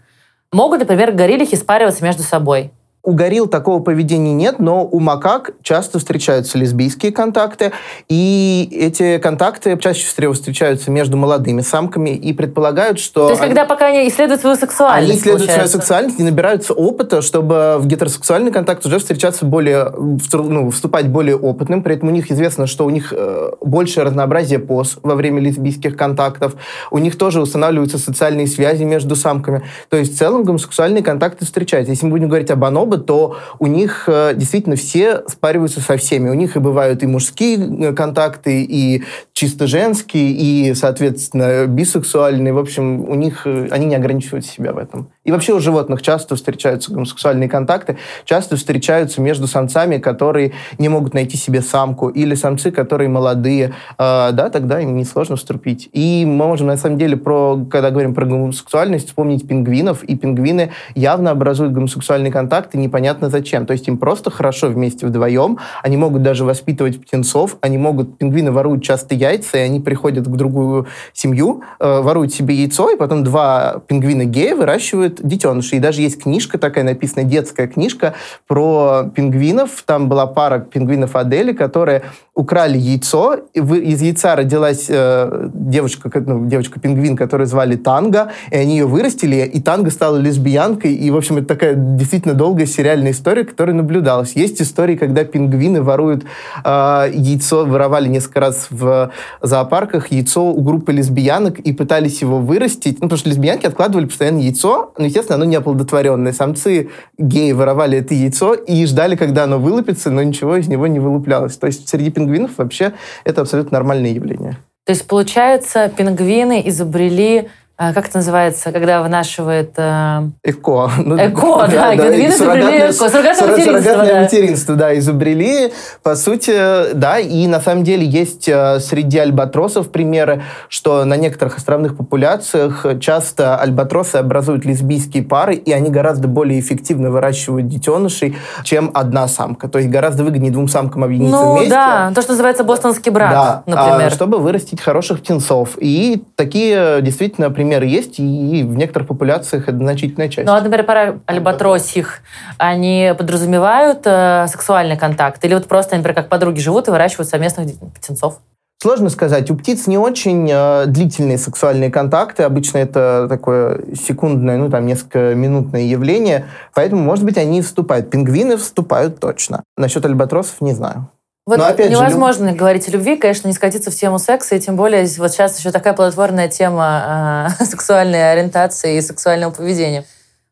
Могут, 0.52 0.80
например, 0.80 1.12
гориллихи 1.12 1.56
спариваться 1.56 2.04
между 2.04 2.22
собой. 2.22 2.72
У 3.04 3.12
горилл 3.12 3.46
такого 3.46 3.80
поведения 3.80 4.34
нет, 4.34 4.58
но 4.58 4.84
у 4.84 4.98
макак 4.98 5.52
часто 5.62 5.98
встречаются 5.98 6.58
лесбийские 6.58 7.12
контакты, 7.12 7.72
и 8.08 8.68
эти 8.72 9.18
контакты 9.18 9.78
чаще 9.78 10.04
всего 10.06 10.32
встречаются 10.32 10.90
между 10.90 11.16
молодыми 11.16 11.60
самками 11.60 12.10
и 12.10 12.32
предполагают, 12.32 12.98
что... 12.98 13.26
То 13.26 13.30
есть, 13.30 13.40
они, 13.40 13.50
когда 13.50 13.64
пока 13.64 13.86
они 13.86 14.08
исследуют 14.08 14.40
свою 14.40 14.56
сексуальность, 14.56 15.10
Они 15.10 15.18
исследуют 15.18 15.46
получается. 15.46 15.68
свою 15.68 15.80
сексуальность 15.80 16.20
и 16.20 16.22
набираются 16.24 16.74
опыта, 16.74 17.22
чтобы 17.22 17.76
в 17.78 17.86
гетеросексуальный 17.86 18.50
контакт 18.50 18.84
уже 18.84 18.98
встречаться 18.98 19.46
более, 19.46 19.92
ну, 20.32 20.70
вступать 20.70 21.08
более 21.08 21.36
опытным, 21.36 21.82
при 21.82 21.94
этом 21.94 22.08
у 22.08 22.12
них 22.12 22.30
известно, 22.30 22.66
что 22.66 22.84
у 22.84 22.90
них 22.90 23.14
э, 23.16 23.52
большее 23.60 24.04
разнообразие 24.04 24.58
поз 24.58 24.98
во 25.02 25.14
время 25.14 25.40
лесбийских 25.40 25.96
контактов, 25.96 26.54
у 26.90 26.98
них 26.98 27.16
тоже 27.16 27.40
устанавливаются 27.40 27.98
социальные 27.98 28.48
связи 28.48 28.82
между 28.82 29.14
самками, 29.14 29.62
то 29.88 29.96
есть 29.96 30.14
в 30.14 30.18
целом 30.18 30.42
гомосексуальные 30.42 31.04
контакты 31.04 31.44
встречаются. 31.44 31.92
Если 31.92 32.04
мы 32.04 32.12
будем 32.12 32.28
говорить 32.28 32.50
об 32.50 32.64
анобо, 32.88 32.98
то 32.98 33.36
у 33.58 33.66
них 33.66 34.04
э, 34.06 34.32
действительно 34.34 34.76
все 34.76 35.22
спариваются 35.26 35.80
со 35.80 35.96
всеми. 35.96 36.28
У 36.28 36.34
них 36.34 36.56
и 36.56 36.58
бывают 36.58 37.02
и 37.02 37.06
мужские 37.06 37.58
э, 37.58 37.92
контакты, 37.92 38.62
и 38.62 39.04
чисто 39.32 39.66
женские, 39.66 40.30
и, 40.32 40.74
соответственно, 40.74 41.66
бисексуальные. 41.66 42.52
В 42.52 42.58
общем, 42.58 43.08
у 43.08 43.14
них 43.14 43.42
э, 43.46 43.68
они 43.70 43.86
не 43.86 43.94
ограничивают 43.94 44.46
себя 44.46 44.72
в 44.72 44.78
этом. 44.78 45.10
И 45.24 45.30
вообще 45.30 45.52
у 45.52 45.60
животных 45.60 46.02
часто 46.02 46.36
встречаются 46.36 46.92
гомосексуальные 46.92 47.48
контакты, 47.48 47.98
часто 48.24 48.56
встречаются 48.56 49.20
между 49.20 49.46
самцами, 49.46 49.98
которые 49.98 50.52
не 50.78 50.88
могут 50.88 51.14
найти 51.14 51.36
себе 51.36 51.60
самку, 51.60 52.08
или 52.08 52.34
самцы, 52.34 52.70
которые 52.70 53.08
молодые. 53.08 53.74
Да, 53.98 54.48
тогда 54.50 54.80
им 54.80 54.96
несложно 54.96 55.36
вступить. 55.36 55.90
И 55.92 56.24
мы 56.26 56.46
можем, 56.46 56.68
на 56.68 56.76
самом 56.76 56.98
деле, 56.98 57.16
про, 57.16 57.58
когда 57.70 57.90
говорим 57.90 58.14
про 58.14 58.24
гомосексуальность, 58.24 59.08
вспомнить 59.08 59.46
пингвинов, 59.46 60.02
и 60.02 60.16
пингвины 60.16 60.70
явно 60.94 61.30
образуют 61.30 61.72
гомосексуальный 61.72 62.30
контакт, 62.30 62.74
непонятно 62.78 63.30
зачем. 63.30 63.66
То 63.66 63.72
есть 63.72 63.88
им 63.88 63.98
просто 63.98 64.30
хорошо 64.30 64.68
вместе 64.68 65.06
вдвоем. 65.06 65.58
Они 65.82 65.96
могут 65.96 66.22
даже 66.22 66.44
воспитывать 66.44 67.00
птенцов, 67.00 67.56
они 67.60 67.78
могут, 67.78 68.18
пингвины 68.18 68.52
воруют 68.52 68.82
часто 68.82 69.14
яйца, 69.14 69.58
и 69.58 69.60
они 69.60 69.80
приходят 69.80 70.26
к 70.26 70.30
другую 70.30 70.86
семью, 71.12 71.62
э, 71.80 72.00
воруют 72.00 72.32
себе 72.32 72.54
яйцо, 72.54 72.90
и 72.90 72.96
потом 72.96 73.24
два 73.24 73.82
пингвина 73.86 74.24
гея 74.24 74.54
выращивают 74.54 75.20
детенышей. 75.22 75.78
И 75.78 75.80
даже 75.80 76.02
есть 76.02 76.22
книжка 76.22 76.58
такая, 76.58 76.84
написанная 76.84 77.24
детская 77.24 77.66
книжка 77.66 78.14
про 78.46 79.10
пингвинов. 79.14 79.82
Там 79.84 80.08
была 80.08 80.26
пара 80.26 80.60
пингвинов 80.60 81.16
Адели, 81.16 81.52
которые 81.52 82.02
украли 82.38 82.78
яйцо, 82.78 83.36
и 83.52 83.58
из 83.58 84.00
яйца 84.00 84.36
родилась 84.36 84.86
э, 84.88 85.48
девочка, 85.52 86.08
ну, 86.24 86.46
девочка-пингвин, 86.46 87.16
которую 87.16 87.48
звали 87.48 87.74
Танго, 87.74 88.30
и 88.52 88.56
они 88.56 88.78
ее 88.78 88.86
вырастили, 88.86 89.44
и 89.44 89.60
Танго 89.60 89.90
стала 89.90 90.18
лесбиянкой, 90.18 90.94
и, 90.94 91.10
в 91.10 91.16
общем, 91.16 91.38
это 91.38 91.48
такая 91.48 91.74
действительно 91.74 92.34
долгая 92.34 92.66
сериальная 92.68 93.12
история, 93.12 93.44
которая 93.44 93.74
наблюдалась. 93.74 94.32
Есть 94.32 94.62
истории, 94.62 94.96
когда 94.96 95.24
пингвины 95.24 95.82
воруют 95.82 96.24
э, 96.64 97.10
яйцо, 97.12 97.64
воровали 97.64 98.08
несколько 98.08 98.40
раз 98.40 98.68
в 98.70 99.10
зоопарках 99.42 100.12
яйцо 100.12 100.44
у 100.44 100.60
группы 100.60 100.92
лесбиянок 100.92 101.58
и 101.58 101.72
пытались 101.72 102.20
его 102.22 102.38
вырастить, 102.38 103.00
ну, 103.00 103.08
потому 103.08 103.18
что 103.18 103.28
лесбиянки 103.28 103.66
откладывали 103.66 104.06
постоянно 104.06 104.38
яйцо, 104.38 104.92
но, 104.96 105.04
естественно, 105.06 105.36
оно 105.36 105.44
не 105.44 105.56
оплодотворенное. 105.56 106.32
Самцы 106.32 106.90
геи 107.18 107.52
воровали 107.52 107.98
это 107.98 108.14
яйцо 108.14 108.54
и 108.54 108.86
ждали, 108.86 109.16
когда 109.16 109.44
оно 109.44 109.58
вылупится, 109.58 110.10
но 110.10 110.22
ничего 110.22 110.56
из 110.56 110.68
него 110.68 110.86
не 110.86 111.00
вылуплялось. 111.00 111.56
То 111.56 111.66
есть 111.66 111.88
среди 111.88 112.10
пингвинов 112.10 112.52
вообще 112.58 112.92
это 113.24 113.40
абсолютно 113.40 113.78
нормальное 113.78 114.10
явление. 114.10 114.58
То 114.84 114.92
есть, 114.92 115.06
получается, 115.06 115.92
пингвины 115.94 116.62
изобрели 116.66 117.48
как 117.78 118.08
это 118.08 118.16
называется, 118.18 118.72
когда 118.72 119.02
вынашивает... 119.02 119.74
Э... 119.76 120.22
ЭКО. 120.42 120.90
Ну, 120.98 121.16
ЭКО, 121.16 121.68
да, 121.70 121.94
да, 121.94 121.96
да 121.96 122.26
изобрели 122.26 122.78
ЭКО. 122.78 122.92
Суррогатное 122.92 123.48
материнство, 123.56 124.04
да. 124.04 124.20
материнство, 124.20 124.74
да, 124.74 124.98
изобрели, 124.98 125.72
по 126.02 126.16
сути, 126.16 126.92
да, 126.94 127.20
и 127.20 127.46
на 127.46 127.60
самом 127.60 127.84
деле 127.84 128.04
есть 128.04 128.48
э, 128.48 128.80
среди 128.80 129.18
альбатросов 129.18 129.92
примеры, 129.92 130.42
что 130.68 131.04
на 131.04 131.16
некоторых 131.16 131.58
островных 131.58 131.96
популяциях 131.96 132.84
часто 133.00 133.56
альбатросы 133.56 134.16
образуют 134.16 134.64
лесбийские 134.64 135.22
пары, 135.22 135.54
и 135.54 135.70
они 135.70 135.90
гораздо 135.90 136.26
более 136.26 136.58
эффективно 136.58 137.12
выращивают 137.12 137.68
детенышей, 137.68 138.36
чем 138.64 138.90
одна 138.92 139.28
самка. 139.28 139.68
То 139.68 139.78
есть 139.78 139.88
гораздо 139.88 140.24
выгоднее 140.24 140.50
двум 140.50 140.66
самкам 140.66 141.04
объединиться 141.04 141.44
ну, 141.44 141.52
вместе. 141.52 141.68
Ну 141.68 141.74
да, 141.76 142.10
то, 142.12 142.22
что 142.22 142.32
называется 142.32 142.64
бостонский 142.64 143.12
брак, 143.12 143.30
да, 143.30 143.62
например. 143.66 144.10
чтобы 144.10 144.38
вырастить 144.38 144.80
хороших 144.80 145.20
птенцов. 145.20 145.76
И 145.78 146.24
такие 146.34 147.00
действительно 147.02 147.50
примеры 147.50 147.67
примеры 147.68 147.86
есть, 147.86 148.18
и 148.18 148.64
в 148.64 148.76
некоторых 148.76 149.08
популяциях 149.08 149.68
это 149.68 149.76
значительная 149.76 150.28
часть. 150.28 150.46
Ну, 150.46 150.54
а, 150.54 150.60
например, 150.60 150.84
пара 150.84 151.20
альбатросих, 151.26 152.20
они 152.56 153.12
подразумевают 153.16 154.00
э, 154.04 154.46
сексуальный 154.48 154.96
контакт? 154.96 155.44
Или 155.44 155.54
вот 155.54 155.66
просто, 155.68 155.96
например, 155.96 156.14
как 156.14 156.28
подруги 156.28 156.60
живут 156.60 156.88
и 156.88 156.90
выращивают 156.90 157.28
совместных 157.28 157.68
птенцов? 157.94 158.38
Сложно 158.80 159.10
сказать. 159.10 159.50
У 159.50 159.56
птиц 159.56 159.86
не 159.86 159.98
очень 159.98 160.48
э, 160.50 160.86
длительные 160.86 161.36
сексуальные 161.36 161.90
контакты. 161.90 162.44
Обычно 162.44 162.78
это 162.78 163.26
такое 163.28 163.82
секундное, 163.94 164.56
ну 164.56 164.70
там 164.70 164.86
несколько 164.86 165.34
минутное 165.34 165.82
явление. 165.82 166.46
Поэтому, 166.74 167.02
может 167.02 167.24
быть, 167.24 167.36
они 167.36 167.60
вступают. 167.60 168.08
Пингвины 168.08 168.56
вступают 168.56 169.18
точно. 169.20 169.62
Насчет 169.76 170.06
альбатросов 170.06 170.60
не 170.60 170.72
знаю. 170.72 171.08
Вот 171.48 171.56
Но 171.56 171.64
опять 171.64 171.90
невозможно 171.90 172.50
же, 172.50 172.54
говорить 172.54 172.86
о 172.88 172.90
любви, 172.90 173.16
конечно, 173.16 173.48
не 173.48 173.54
скатиться 173.54 173.90
в 173.90 173.94
тему 173.94 174.18
секса, 174.18 174.54
и 174.54 174.60
тем 174.60 174.76
более 174.76 175.06
вот 175.16 175.32
сейчас 175.32 175.58
еще 175.58 175.70
такая 175.70 175.94
плодотворная 175.94 176.48
тема 176.48 177.48
э, 177.58 177.64
сексуальной 177.64 178.32
ориентации 178.32 178.98
и 178.98 179.00
сексуального 179.00 179.50
поведения. 179.50 180.04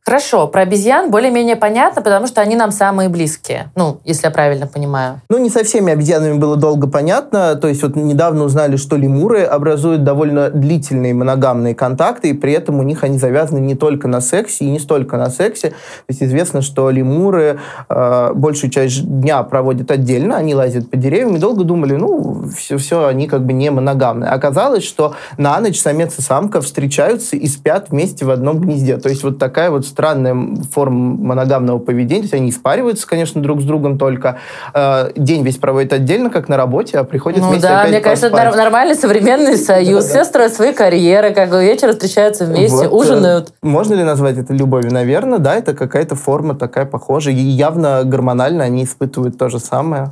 Хорошо, 0.08 0.46
про 0.46 0.62
обезьян 0.62 1.10
более-менее 1.10 1.56
понятно, 1.56 2.00
потому 2.00 2.28
что 2.28 2.40
они 2.40 2.54
нам 2.54 2.70
самые 2.70 3.08
близкие, 3.08 3.72
ну, 3.74 3.98
если 4.04 4.26
я 4.26 4.30
правильно 4.30 4.68
понимаю. 4.68 5.20
Ну, 5.28 5.38
не 5.38 5.50
со 5.50 5.64
всеми 5.64 5.92
обезьянами 5.92 6.38
было 6.38 6.54
долго 6.54 6.86
понятно. 6.86 7.56
То 7.56 7.66
есть 7.66 7.82
вот 7.82 7.96
недавно 7.96 8.44
узнали, 8.44 8.76
что 8.76 8.94
лемуры 8.94 9.42
образуют 9.42 10.04
довольно 10.04 10.48
длительные 10.50 11.12
моногамные 11.12 11.74
контакты, 11.74 12.28
и 12.28 12.34
при 12.34 12.52
этом 12.52 12.78
у 12.78 12.84
них 12.84 13.02
они 13.02 13.18
завязаны 13.18 13.58
не 13.58 13.74
только 13.74 14.06
на 14.06 14.20
сексе 14.20 14.66
и 14.66 14.70
не 14.70 14.78
столько 14.78 15.16
на 15.16 15.28
сексе. 15.28 15.70
То 15.70 15.74
есть 16.10 16.22
известно, 16.22 16.62
что 16.62 16.88
лемуры 16.90 17.58
э, 17.88 18.32
большую 18.32 18.70
часть 18.70 19.04
дня 19.04 19.42
проводят 19.42 19.90
отдельно, 19.90 20.36
они 20.36 20.54
лазят 20.54 20.88
по 20.88 20.96
деревьям, 20.96 21.34
и 21.34 21.40
долго 21.40 21.64
думали, 21.64 21.96
ну, 21.96 22.48
все, 22.56 22.78
все 22.78 23.08
они 23.08 23.26
как 23.26 23.44
бы 23.44 23.52
не 23.52 23.72
моногамные. 23.72 24.30
Оказалось, 24.30 24.84
что 24.84 25.16
на 25.36 25.58
ночь 25.58 25.80
самец 25.80 26.16
и 26.16 26.22
самка 26.22 26.60
встречаются 26.60 27.34
и 27.34 27.48
спят 27.48 27.90
вместе 27.90 28.24
в 28.24 28.30
одном 28.30 28.60
гнезде. 28.60 28.98
То 28.98 29.08
есть 29.08 29.24
вот 29.24 29.40
такая 29.40 29.72
вот 29.72 29.95
странная 29.96 30.36
форма 30.72 31.16
моногамного 31.16 31.78
поведения. 31.78 32.20
То 32.20 32.24
есть 32.24 32.34
они 32.34 32.52
спариваются, 32.52 33.06
конечно, 33.06 33.40
друг 33.40 33.62
с 33.62 33.64
другом 33.64 33.96
только. 33.96 34.38
Э, 34.74 35.10
день 35.16 35.42
весь 35.42 35.56
проводят 35.56 35.94
отдельно, 35.94 36.28
как 36.28 36.50
на 36.50 36.58
работе, 36.58 36.98
а 36.98 37.04
приходят 37.04 37.40
ну, 37.40 37.48
вместе 37.48 37.66
да, 37.66 37.80
опять 37.80 37.92
мне 37.92 38.00
кажется, 38.00 38.26
это 38.26 38.56
нормальный 38.56 38.94
современный 38.94 39.56
союз. 39.56 40.04
Все 40.04 40.24
строят 40.24 40.52
свои 40.52 40.74
карьеры, 40.74 41.32
как 41.32 41.48
бы 41.48 41.64
вечер 41.64 41.92
встречаются 41.92 42.44
вместе, 42.44 42.88
вот. 42.88 42.92
ужинают. 42.92 43.54
Можно 43.62 43.94
ли 43.94 44.04
назвать 44.04 44.36
это 44.36 44.52
любовью? 44.52 44.92
Наверное, 44.92 45.38
да, 45.38 45.54
это 45.54 45.72
какая-то 45.72 46.14
форма 46.14 46.54
такая 46.54 46.84
похожая. 46.84 47.34
И 47.34 47.38
явно 47.38 48.02
гормонально 48.04 48.64
они 48.64 48.84
испытывают 48.84 49.38
то 49.38 49.48
же 49.48 49.58
самое. 49.58 50.10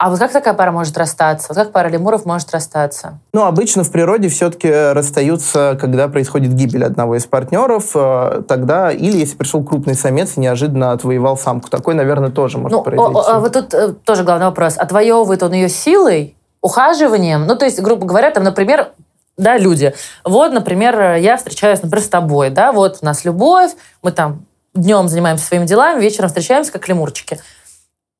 А 0.00 0.08
вот 0.08 0.18
как 0.18 0.32
такая 0.32 0.54
пара 0.54 0.72
может 0.72 0.96
расстаться? 0.96 1.48
Вот 1.50 1.58
как 1.58 1.72
пара 1.72 1.88
лемуров 1.88 2.24
может 2.24 2.50
расстаться? 2.52 3.18
Ну, 3.34 3.44
обычно 3.44 3.84
в 3.84 3.92
природе 3.92 4.30
все-таки 4.30 4.70
расстаются, 4.70 5.76
когда 5.78 6.08
происходит 6.08 6.54
гибель 6.54 6.86
одного 6.86 7.16
из 7.16 7.26
партнеров. 7.26 7.90
Э, 7.94 8.40
тогда, 8.48 8.90
или 8.90 9.18
если 9.18 9.36
пришел 9.36 9.62
крупный 9.62 9.94
самец 9.94 10.38
и 10.38 10.40
неожиданно 10.40 10.92
отвоевал 10.92 11.36
самку. 11.36 11.68
Такой, 11.68 11.92
наверное, 11.92 12.30
тоже 12.30 12.56
может 12.56 12.78
ну, 12.78 12.82
произойти. 12.82 13.14
О, 13.14 13.20
а 13.20 13.40
вот 13.40 13.52
тут 13.52 13.74
э, 13.74 13.92
тоже 13.92 14.24
главный 14.24 14.46
вопрос. 14.46 14.78
Отвоевывает 14.78 15.42
он 15.42 15.52
ее 15.52 15.68
силой, 15.68 16.34
ухаживанием? 16.62 17.46
Ну, 17.46 17.54
то 17.54 17.66
есть, 17.66 17.78
грубо 17.82 18.06
говоря, 18.06 18.30
там, 18.30 18.42
например, 18.42 18.92
да, 19.36 19.58
люди. 19.58 19.92
Вот, 20.24 20.50
например, 20.50 21.16
я 21.16 21.36
встречаюсь, 21.36 21.82
например, 21.82 22.02
с 22.02 22.08
тобой, 22.08 22.48
да, 22.48 22.72
вот 22.72 23.00
у 23.02 23.04
нас 23.04 23.26
любовь, 23.26 23.72
мы 24.02 24.12
там 24.12 24.46
днем 24.72 25.08
занимаемся 25.08 25.44
своими 25.44 25.66
делами, 25.66 26.00
вечером 26.00 26.28
встречаемся, 26.28 26.72
как 26.72 26.88
лемурчики 26.88 27.38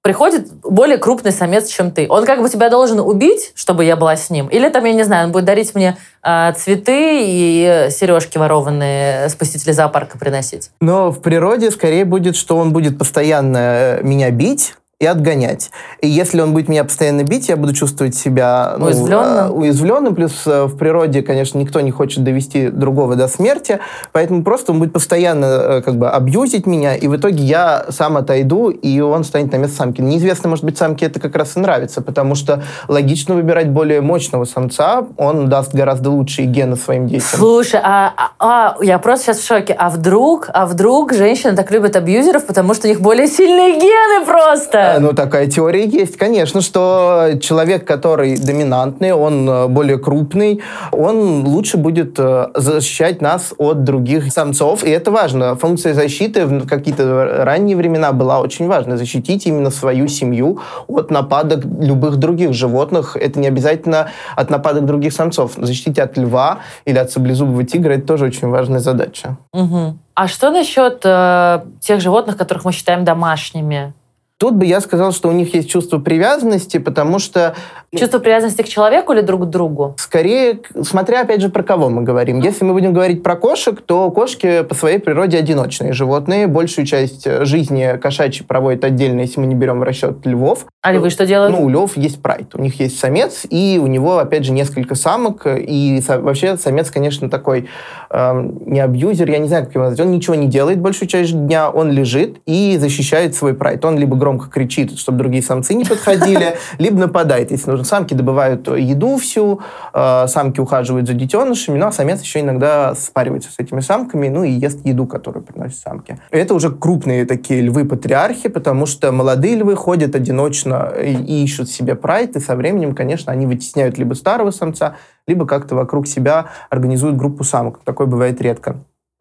приходит 0.03 0.53
более 0.63 0.99
крупный 0.99 1.33
самец, 1.33 1.69
чем 1.69 1.91
ты. 1.91 2.07
Он 2.09 2.25
как 2.25 2.41
бы 2.43 2.49
тебя 2.49 2.71
должен 2.71 3.01
убить, 3.01 3.53
чтобы 3.55 3.85
я 3.85 3.97
была 3.97 4.17
с 4.17 4.31
ним? 4.31 4.47
Или 4.49 4.69
там, 4.69 4.85
я 4.85 4.93
не 4.93 5.03
знаю, 5.03 5.27
он 5.27 5.33
будет 5.33 5.45
дарить 5.45 5.75
мне 5.75 5.97
э, 6.23 6.53
цветы 6.57 7.21
и 7.23 7.89
сережки 7.91 8.39
ворованные 8.39 9.29
с 9.29 9.35
посетителей 9.35 9.73
зоопарка 9.73 10.19
приносить? 10.19 10.71
Но 10.81 11.11
в 11.11 11.21
природе 11.21 11.71
скорее 11.71 12.05
будет, 12.05 12.37
что 12.37 12.57
он 12.57 12.73
будет 12.73 12.99
постоянно 12.99 13.59
э, 13.59 14.03
меня 14.03 14.31
бить, 14.31 14.75
и 15.01 15.07
отгонять. 15.07 15.71
И 16.03 16.09
если 16.09 16.43
он 16.43 16.53
будет 16.53 16.69
меня 16.69 16.85
постоянно 16.85 17.25
бить, 17.25 17.49
я 17.49 17.57
буду 17.57 17.73
чувствовать 17.73 18.15
себя 18.15 18.75
ну, 18.79 18.87
уязвленным. 18.87 19.47
Э, 19.47 19.49
уязвленным. 19.49 20.15
Плюс 20.15 20.43
э, 20.47 20.65
в 20.65 20.77
природе, 20.77 21.23
конечно, 21.23 21.59
никто 21.59 21.81
не 21.81 21.91
хочет 21.91 22.23
довести 22.23 22.69
другого 22.69 23.17
до 23.17 23.27
смерти, 23.27 23.81
поэтому 24.13 24.45
просто 24.45 24.73
он 24.73 24.79
будет 24.79 24.93
постоянно 24.93 25.47
э, 25.47 25.83
как 25.83 25.97
бы 25.97 26.11
абьюзить 26.11 26.67
меня, 26.67 26.95
и 26.97 27.09
в 27.09 27.17
итоге 27.17 27.43
я 27.43 27.87
сам 27.89 28.19
отойду, 28.19 28.69
и 28.69 29.01
он 29.01 29.25
станет 29.25 29.53
на 29.53 29.57
место 29.57 29.79
самки. 29.79 30.03
Неизвестно, 30.03 30.51
может 30.51 30.67
быть, 30.67 30.77
самке 30.77 31.07
это 31.07 31.19
как 31.19 31.35
раз 31.35 31.57
и 31.57 31.61
нравится, 31.61 32.03
потому 32.03 32.35
что 32.35 32.63
логично 32.87 33.35
выбирать 33.35 33.71
более 33.71 34.03
мощного 34.03 34.45
самца, 34.45 35.07
он 35.17 35.49
даст 35.49 35.75
гораздо 35.75 36.11
лучшие 36.11 36.47
гены 36.47 36.77
своим 36.77 37.07
детям. 37.07 37.27
Слушай, 37.27 37.81
а, 37.83 38.13
а, 38.19 38.33
а 38.39 38.85
я 38.85 38.99
просто 38.99 39.27
сейчас 39.27 39.39
в 39.39 39.47
шоке. 39.47 39.73
А 39.79 39.89
вдруг, 39.89 40.51
а 40.53 40.67
вдруг 40.67 41.15
женщины 41.15 41.57
так 41.57 41.71
любят 41.71 41.97
абьюзеров, 41.97 42.45
потому 42.45 42.75
что 42.75 42.87
у 42.87 42.91
них 42.91 43.01
более 43.01 43.29
сильные 43.29 43.81
гены 43.81 44.27
просто? 44.27 44.90
Ну, 44.99 45.13
такая 45.13 45.47
теория 45.47 45.87
есть, 45.87 46.17
конечно, 46.17 46.61
что 46.61 47.31
человек, 47.41 47.87
который 47.87 48.37
доминантный, 48.37 49.13
он 49.13 49.49
э, 49.49 49.69
более 49.69 49.99
крупный, 49.99 50.61
он 50.93 51.47
лучше 51.47 51.77
будет 51.77 52.19
э, 52.19 52.49
защищать 52.55 53.21
нас 53.21 53.55
от 53.59 53.85
других 53.85 54.33
самцов, 54.33 54.85
и 54.85 54.91
это 54.91 55.11
важно. 55.11 55.55
Функция 55.57 55.95
защиты 55.95 56.47
в 56.47 56.67
какие-то 56.67 57.45
ранние 57.45 57.77
времена 57.77 58.13
была 58.13 58.41
очень 58.41 58.67
важна. 58.67 58.97
Защитить 58.97 59.47
именно 59.47 59.71
свою 59.71 60.09
семью 60.09 60.61
от 60.89 61.11
нападок 61.11 61.65
любых 61.65 62.17
других 62.17 62.53
животных. 62.53 63.17
Это 63.17 63.39
не 63.39 63.49
обязательно 63.49 64.09
от 64.37 64.51
нападок 64.51 64.87
других 64.87 65.13
самцов. 65.13 65.53
Защитить 65.57 65.99
от 65.99 66.17
льва 66.17 66.59
или 66.85 66.99
от 66.99 67.11
саблезубого 67.11 67.65
тигра— 67.65 67.93
это 67.95 68.07
тоже 68.07 68.27
очень 68.27 68.49
важная 68.49 68.81
задача. 68.81 69.37
Угу. 69.53 69.97
А 70.15 70.29
что 70.29 70.51
насчет 70.51 71.01
э, 71.05 71.61
тех 71.81 72.01
животных, 72.01 72.37
которых 72.37 72.65
мы 72.65 72.73
считаем 72.73 73.05
домашними? 73.05 73.95
Тут 74.41 74.55
бы 74.55 74.65
я 74.65 74.81
сказал, 74.81 75.13
что 75.13 75.29
у 75.29 75.33
них 75.33 75.53
есть 75.53 75.69
чувство 75.69 75.99
привязанности, 75.99 76.79
потому 76.79 77.19
что... 77.19 77.55
Ну, 77.93 77.99
чувство 77.99 78.21
привязанности 78.21 78.63
к 78.63 78.69
человеку 78.69 79.13
или 79.13 79.21
друг 79.21 79.43
к 79.43 79.45
другу? 79.51 79.95
Скорее, 79.99 80.61
смотря 80.81 81.21
опять 81.21 81.43
же 81.43 81.51
про 81.51 81.63
кого 81.63 81.91
мы 81.91 82.05
говорим. 82.05 82.41
Если 82.41 82.65
мы 82.65 82.73
будем 82.73 82.95
говорить 82.95 83.23
про 83.23 83.37
кошек, 83.37 83.79
то 83.83 84.11
кошки 84.11 84.63
по 84.63 84.75
своей 84.75 84.99
природе 84.99 85.37
одиночные 85.37 85.93
животные. 85.93 86.47
Большую 86.47 86.87
часть 86.87 87.27
жизни 87.45 87.99
кошачьи 88.01 88.43
проводят 88.43 88.83
отдельно, 88.83 89.21
если 89.21 89.41
мы 89.41 89.47
не 89.47 89.55
берем 89.55 89.79
в 89.79 89.83
расчет 89.83 90.25
львов. 90.25 90.65
А 90.83 90.93
львы 90.93 91.11
что 91.11 91.27
делают? 91.27 91.55
Ну, 91.55 91.63
у 91.67 91.69
лев 91.69 91.95
есть 91.99 92.23
прайд. 92.23 92.55
У 92.55 92.59
них 92.63 92.81
есть 92.81 92.99
самец, 92.99 93.47
и 93.51 93.79
у 93.83 93.87
него, 93.87 94.17
опять 94.17 94.47
же, 94.47 94.53
несколько 94.53 94.95
самок. 94.95 95.47
И 95.47 96.01
со- 96.01 96.21
вообще 96.21 96.57
самец, 96.57 96.91
конечно, 96.91 97.29
такой 97.29 97.69
э, 98.09 98.51
не 98.65 98.81
абьюзер, 98.81 99.31
я 99.31 99.37
не 99.39 99.49
знаю, 99.49 99.67
как 99.67 99.75
его 99.75 99.85
назвать. 99.85 100.01
Он 100.07 100.11
ничего 100.11 100.37
не 100.37 100.47
делает 100.47 100.81
большую 100.81 101.07
часть 101.07 101.33
дня, 101.33 101.69
он 101.69 101.91
лежит 101.91 102.39
и 102.47 102.79
защищает 102.79 103.35
свой 103.35 103.53
прайд. 103.53 103.85
Он 103.85 103.99
либо 103.99 104.17
громко 104.17 104.49
кричит, 104.49 104.99
чтобы 104.99 105.19
другие 105.19 105.43
самцы 105.43 105.75
не 105.75 105.85
подходили, 105.85 106.57
либо 106.79 106.99
нападает, 106.99 107.51
если 107.51 107.69
нужно. 107.69 107.85
Самки 107.85 108.15
добывают 108.15 108.67
еду 108.69 109.19
всю, 109.19 109.61
э, 109.93 110.27
самки 110.29 110.61
ухаживают 110.61 111.07
за 111.07 111.13
детенышами, 111.13 111.77
ну 111.77 111.89
а 111.89 111.93
самец 111.93 112.23
еще 112.23 112.41
иногда 112.41 112.95
спаривается 112.95 113.53
с 113.53 113.59
этими 113.59 113.81
самками, 113.81 114.29
ну 114.29 114.45
и 114.45 114.51
ест 114.51 114.79
еду, 114.87 115.07
которую 115.07 115.43
приносят 115.45 115.79
самки. 115.79 116.19
Это 116.31 116.55
уже 116.55 116.71
крупные 116.71 117.27
такие 117.27 117.61
львы-патриархи, 117.61 118.49
потому 118.49 118.87
что 118.87 119.13
молодые 119.13 119.57
львы 119.57 119.77
ходят 119.77 120.15
одиночно 120.15 120.70
и 120.73 121.45
ищут 121.45 121.71
себе 121.71 121.95
прайд, 121.95 122.37
и 122.37 122.41
со 122.41 122.57
временем, 122.57 122.95
конечно, 122.95 123.33
они 123.33 123.47
вытесняют 123.47 123.99
либо 123.99 124.15
старого 124.15 124.51
самца, 124.51 124.97
либо 125.27 125.47
как-то 125.47 125.75
вокруг 125.75 126.07
себя 126.07 126.47
организуют 126.69 127.17
группу 127.17 127.45
самок. 127.45 127.81
Такое 127.85 128.07
бывает 128.07 128.41
редко. 128.41 128.77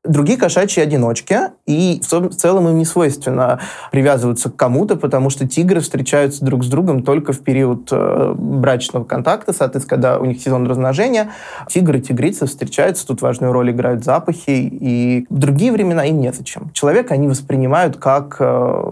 Другие 0.06 0.40
кошачьи 0.40 0.82
одиночки, 0.82 1.38
и 1.68 2.02
в 2.02 2.30
целом 2.30 2.70
им 2.70 2.78
не 2.78 2.86
свойственно 2.86 3.60
привязываться 3.92 4.50
к 4.50 4.56
кому-то, 4.56 4.96
потому 4.96 5.30
что 5.30 5.46
тигры 5.46 5.82
встречаются 5.82 6.46
друг 6.46 6.64
с 6.64 6.68
другом 6.68 7.04
только 7.04 7.34
в 7.34 7.42
период 7.42 7.90
э, 7.92 8.34
брачного 8.34 9.04
контакта, 9.04 9.52
соответственно, 9.52 9.90
когда 9.90 10.20
у 10.20 10.24
них 10.24 10.42
сезон 10.42 10.68
размножения. 10.68 11.32
Тигры 11.68 12.00
и 12.00 12.02
тигрицы 12.02 12.46
встречаются, 12.46 13.06
тут 13.06 13.22
важную 13.22 13.52
роль 13.52 13.72
играют 13.72 14.06
запахи, 14.06 14.52
и 14.52 15.26
в 15.30 15.38
другие 15.38 15.74
времена 15.74 16.06
им 16.06 16.22
незачем. 16.22 16.72
Человека 16.72 17.14
они 17.14 17.28
воспринимают 17.28 17.98
как 17.98 18.38
э, 18.40 18.84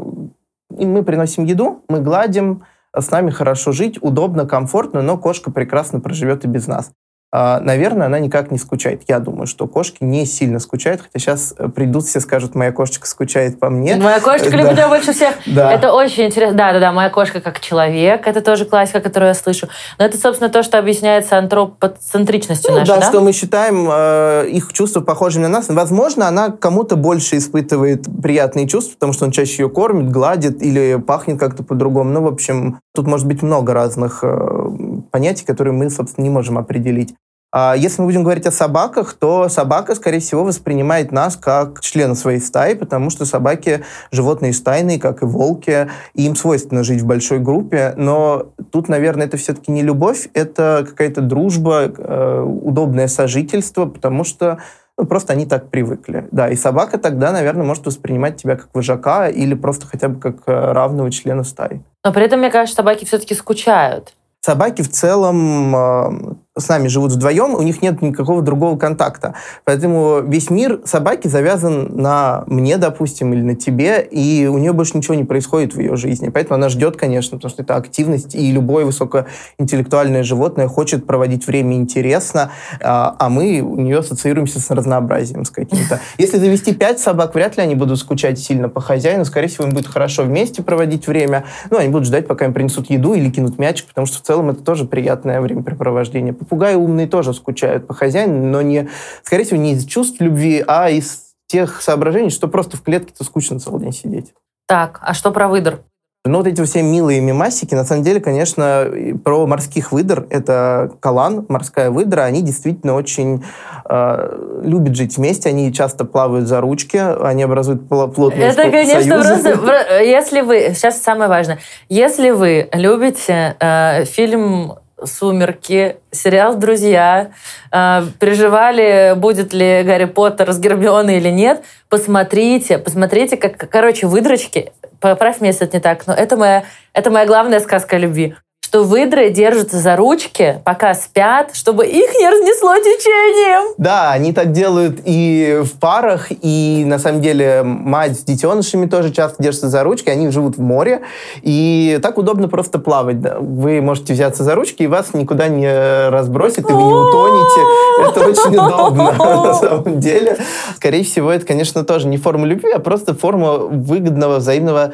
и 0.75 0.85
мы 0.85 1.03
приносим 1.03 1.45
еду, 1.45 1.83
мы 1.87 2.01
гладим, 2.01 2.63
с 2.95 3.11
нами 3.11 3.29
хорошо 3.29 3.71
жить, 3.71 3.97
удобно, 4.01 4.45
комфортно, 4.45 5.01
но 5.01 5.17
кошка 5.17 5.51
прекрасно 5.51 5.99
проживет 5.99 6.45
и 6.45 6.47
без 6.47 6.67
нас. 6.67 6.91
А, 7.29 7.59
наверное, 7.59 8.07
она 8.07 8.19
никак 8.19 8.51
не 8.51 8.57
скучает. 8.57 9.01
Я 9.09 9.19
думаю, 9.19 9.47
что 9.47 9.67
кошки 9.67 9.97
не 9.99 10.25
сильно 10.25 10.59
скучают, 10.59 11.01
хотя 11.01 11.19
сейчас 11.19 11.53
э, 11.57 11.67
придут 11.67 12.05
все 12.05 12.21
скажут, 12.21 12.55
моя 12.55 12.71
кошечка 12.71 13.05
скучает 13.05 13.59
по 13.59 13.69
мне. 13.69 13.97
Моя 13.97 14.21
кошечка 14.21 14.55
любит 14.55 14.71
меня 14.73 14.87
больше 14.87 15.13
всех. 15.13 15.33
Да. 15.47 15.71
Это 15.71 15.91
очень 15.91 16.25
интересно. 16.25 16.55
Да, 16.55 16.73
да, 16.73 16.79
да, 16.79 16.91
моя 16.91 17.09
кошка 17.09 17.41
как 17.41 17.59
человек. 17.59 18.27
Это 18.27 18.41
тоже 18.41 18.65
классика, 18.65 18.99
которую 18.99 19.29
я 19.29 19.33
слышу. 19.33 19.67
Но 19.97 20.05
это, 20.05 20.17
собственно, 20.17 20.49
то, 20.49 20.61
что 20.61 20.77
объясняется 20.77 21.37
антропоцентричностью 21.37 22.71
Ну, 22.71 22.79
нашей, 22.79 22.89
да, 22.89 22.99
да? 22.99 23.09
что 23.09 23.21
мы 23.21 23.33
считаем 23.33 23.87
э, 23.89 24.47
их 24.49 24.71
чувства 24.73 25.01
похожими 25.01 25.43
на 25.43 25.49
нас. 25.49 25.65
Возможно, 25.69 26.27
она 26.27 26.49
кому-то 26.49 26.95
больше 26.95 27.37
испытывает 27.37 28.05
приятные 28.21 28.67
чувства, 28.67 28.93
потому 28.93 29.13
что 29.13 29.25
он 29.25 29.31
чаще 29.31 29.63
ее 29.63 29.69
кормит, 29.69 30.11
гладит 30.11 30.61
или 30.61 30.95
пахнет 30.95 31.39
как-то 31.39 31.63
по-другому. 31.63 32.11
Ну, 32.11 32.21
в 32.21 32.27
общем, 32.27 32.79
тут 32.93 33.07
может 33.07 33.25
быть 33.27 33.41
много 33.41 33.73
разных 33.73 34.19
э, 34.23 34.69
понятий, 35.11 35.45
которые 35.45 35.73
мы, 35.73 35.89
собственно, 35.89 36.23
не 36.23 36.29
можем 36.29 36.57
определить. 36.57 37.15
А 37.53 37.75
если 37.75 38.01
мы 38.01 38.07
будем 38.07 38.23
говорить 38.23 38.45
о 38.45 38.51
собаках, 38.51 39.13
то 39.13 39.47
собака, 39.47 39.95
скорее 39.95 40.19
всего, 40.19 40.43
воспринимает 40.43 41.11
нас 41.13 41.37
как 41.37 41.79
члена 41.79 42.13
своей 42.13 42.39
стаи, 42.39 42.73
потому 42.73 43.09
что 43.09 43.25
собаки 43.25 43.85
животные 44.11 44.51
стайные, 44.51 44.99
как 44.99 45.23
и 45.23 45.25
волки, 45.25 45.89
и 46.13 46.25
им 46.25 46.35
свойственно 46.35 46.83
жить 46.83 47.01
в 47.01 47.05
большой 47.05 47.39
группе. 47.39 47.93
Но 47.95 48.47
тут, 48.71 48.89
наверное, 48.89 49.27
это 49.27 49.37
все-таки 49.37 49.71
не 49.71 49.81
любовь, 49.81 50.27
это 50.33 50.85
какая-то 50.87 51.21
дружба, 51.21 51.83
э, 51.97 52.41
удобное 52.41 53.07
сожительство, 53.07 53.85
потому 53.85 54.25
что 54.25 54.59
ну, 54.97 55.05
просто 55.05 55.31
они 55.33 55.45
так 55.45 55.69
привыкли. 55.69 56.27
Да, 56.31 56.49
и 56.49 56.55
собака 56.55 56.97
тогда, 56.97 57.31
наверное, 57.31 57.65
может 57.65 57.85
воспринимать 57.85 58.41
тебя 58.41 58.57
как 58.57 58.69
вожака 58.73 59.29
или 59.29 59.53
просто 59.53 59.87
хотя 59.87 60.09
бы 60.09 60.19
как 60.19 60.37
э, 60.47 60.71
равного 60.73 61.11
члена 61.11 61.43
стаи. 61.43 61.81
Но 62.03 62.11
при 62.11 62.25
этом, 62.25 62.39
мне 62.39 62.49
кажется, 62.49 62.75
собаки 62.75 63.05
все-таки 63.05 63.35
скучают. 63.35 64.16
Собаки 64.47 64.81
в 64.81 64.89
целом 64.89 65.75
э, 65.75 66.35
с 66.57 66.67
нами 66.67 66.87
живут 66.87 67.11
вдвоем, 67.11 67.53
у 67.55 67.61
них 67.61 67.81
нет 67.81 68.01
никакого 68.01 68.41
другого 68.41 68.77
контакта. 68.77 69.33
Поэтому 69.63 70.21
весь 70.21 70.49
мир 70.49 70.81
собаки 70.85 71.27
завязан 71.27 71.95
на 71.95 72.43
мне, 72.47 72.77
допустим, 72.77 73.33
или 73.33 73.41
на 73.41 73.55
тебе, 73.55 74.01
и 74.01 74.47
у 74.47 74.57
нее 74.57 74.73
больше 74.73 74.97
ничего 74.97 75.15
не 75.15 75.23
происходит 75.23 75.73
в 75.73 75.79
ее 75.79 75.95
жизни. 75.95 76.29
Поэтому 76.29 76.55
она 76.55 76.69
ждет, 76.69 76.97
конечно, 76.97 77.37
потому 77.37 77.49
что 77.49 77.63
это 77.63 77.75
активность, 77.75 78.35
и 78.35 78.51
любое 78.51 78.85
высокоинтеллектуальное 78.85 80.23
животное 80.23 80.67
хочет 80.67 81.05
проводить 81.05 81.47
время 81.47 81.75
интересно, 81.75 82.51
а, 82.81 83.15
а 83.17 83.29
мы 83.29 83.61
у 83.61 83.79
нее 83.79 83.99
ассоциируемся 83.99 84.59
с 84.59 84.69
разнообразием 84.71 85.45
с 85.45 85.49
каким-то. 85.49 85.99
Если 86.17 86.37
завести 86.37 86.73
пять 86.73 86.99
собак, 86.99 87.35
вряд 87.35 87.57
ли 87.57 87.63
они 87.63 87.75
будут 87.75 87.99
скучать 87.99 88.39
сильно 88.39 88.69
по 88.69 88.81
хозяину, 88.81 89.25
скорее 89.25 89.47
всего, 89.47 89.65
им 89.65 89.71
будет 89.73 89.87
хорошо 89.87 90.23
вместе 90.23 90.63
проводить 90.63 91.07
время, 91.07 91.45
ну, 91.69 91.77
они 91.77 91.89
будут 91.89 92.07
ждать, 92.07 92.27
пока 92.27 92.45
им 92.45 92.53
принесут 92.53 92.89
еду 92.89 93.13
или 93.13 93.29
кинут 93.29 93.57
мячик, 93.57 93.87
потому 93.87 94.07
что 94.07 94.17
в 94.17 94.21
целом 94.21 94.49
это 94.49 94.63
тоже 94.63 94.85
приятное 94.85 95.41
времяпрепровождение. 95.41 96.33
Попугаи 96.47 96.75
умные 96.75 97.07
тоже 97.07 97.33
скучают 97.33 97.87
по 97.87 97.93
хозяину, 97.93 98.45
но 98.47 98.61
не, 98.61 98.87
скорее 99.21 99.43
всего, 99.43 99.59
не 99.59 99.73
из 99.73 99.85
чувств 99.85 100.21
любви, 100.21 100.63
а 100.65 100.89
из 100.89 101.23
тех 101.47 101.81
соображений, 101.81 102.29
что 102.29 102.47
просто 102.47 102.77
в 102.77 102.81
клетке-то 102.83 103.25
скучно 103.25 103.59
целый 103.59 103.81
день 103.81 103.91
сидеть. 103.91 104.33
Так, 104.65 104.99
а 105.01 105.13
что 105.13 105.31
про 105.31 105.49
выдр? 105.49 105.81
Ну, 106.25 106.37
вот 106.39 106.47
эти 106.47 106.61
все 106.63 106.81
милые 106.81 107.21
мимасики, 107.21 107.73
на 107.73 107.85
самом 107.85 108.03
деле, 108.03 108.19
конечно, 108.19 108.89
про 109.23 109.45
морских 109.45 109.91
выдр, 109.93 110.25
это 110.29 110.91
калан, 110.99 111.45
морская 111.47 111.89
выдра, 111.89 112.21
они 112.23 112.41
действительно 112.41 112.95
очень 112.95 113.45
э, 113.89 114.61
любят 114.63 114.95
жить 114.95 115.15
вместе, 115.17 115.47
они 115.49 115.71
часто 115.71 116.03
плавают 116.03 116.47
за 116.47 116.59
ручки, 116.59 116.97
они 116.97 117.43
образуют 117.43 117.83
пл- 117.83 118.11
плотные 118.13 118.47
Это, 118.47 118.63
конечно, 118.63 119.01
союзы. 119.23 119.51
просто... 119.53 119.57
про- 119.57 120.01
Если 120.03 120.41
вы... 120.41 120.73
Сейчас 120.73 121.01
самое 121.01 121.29
важное. 121.29 121.59
Если 121.87 122.31
вы 122.31 122.67
любите 122.73 123.55
э, 123.59 124.03
фильм 124.05 124.73
«Сумерки», 125.03 125.97
сериал 126.11 126.55
«Друзья», 126.55 127.31
э, 127.71 128.01
переживали, 128.19 129.13
будет 129.15 129.53
ли 129.53 129.83
Гарри 129.83 130.05
Поттер 130.05 130.51
с 130.51 130.59
Гермионой 130.59 131.17
или 131.17 131.29
нет, 131.29 131.63
посмотрите, 131.89 132.77
посмотрите, 132.77 133.37
как, 133.37 133.69
короче, 133.69 134.07
выдрочки, 134.07 134.71
поправь 134.99 135.39
меня, 135.39 135.51
если 135.51 135.67
это 135.67 135.77
не 135.77 135.81
так, 135.81 136.07
но 136.07 136.13
это 136.13 136.37
моя, 136.37 136.63
это 136.93 137.11
моя 137.11 137.25
главная 137.25 137.59
сказка 137.59 137.97
о 137.97 137.99
любви 137.99 138.35
что 138.67 138.83
выдры 138.83 139.29
держатся 139.29 139.77
за 139.77 139.95
ручки, 139.95 140.59
пока 140.65 140.93
спят, 140.93 141.51
чтобы 141.53 141.85
их 141.85 142.13
не 142.19 142.29
разнесло 142.29 142.75
течением. 142.75 143.73
Да, 143.77 144.11
они 144.11 144.33
так 144.33 144.51
делают 144.51 144.99
и 145.05 145.61
в 145.63 145.79
парах, 145.79 146.27
и 146.41 146.83
на 146.85 146.99
самом 146.99 147.21
деле 147.21 147.61
мать 147.63 148.19
с 148.19 148.23
детенышами 148.23 148.85
тоже 148.85 149.13
часто 149.13 149.41
держатся 149.41 149.69
за 149.69 149.83
ручки, 149.83 150.09
они 150.09 150.31
живут 150.31 150.57
в 150.57 150.61
море, 150.61 151.03
и 151.43 151.97
так 152.01 152.17
удобно 152.17 152.49
просто 152.49 152.77
плавать. 152.77 153.21
да. 153.21 153.37
Вы 153.39 153.79
можете 153.79 154.11
взяться 154.11 154.43
за 154.43 154.53
ручки, 154.53 154.83
и 154.83 154.87
вас 154.87 155.13
никуда 155.13 155.47
не 155.47 156.09
разбросит, 156.09 156.69
и 156.69 156.73
вы 156.73 156.83
не 156.83 156.93
утонете. 156.93 157.61
Это 158.01 158.19
очень 158.19 158.57
удобно 158.57 159.13
на 159.45 159.53
самом 159.53 160.01
деле. 160.01 160.39
Скорее 160.75 161.05
всего, 161.05 161.31
это, 161.31 161.45
конечно, 161.45 161.85
тоже 161.85 162.07
не 162.07 162.17
форма 162.17 162.45
любви, 162.45 162.71
а 162.73 162.79
просто 162.79 163.13
форма 163.13 163.59
выгодного 163.59 164.39
взаимного 164.39 164.91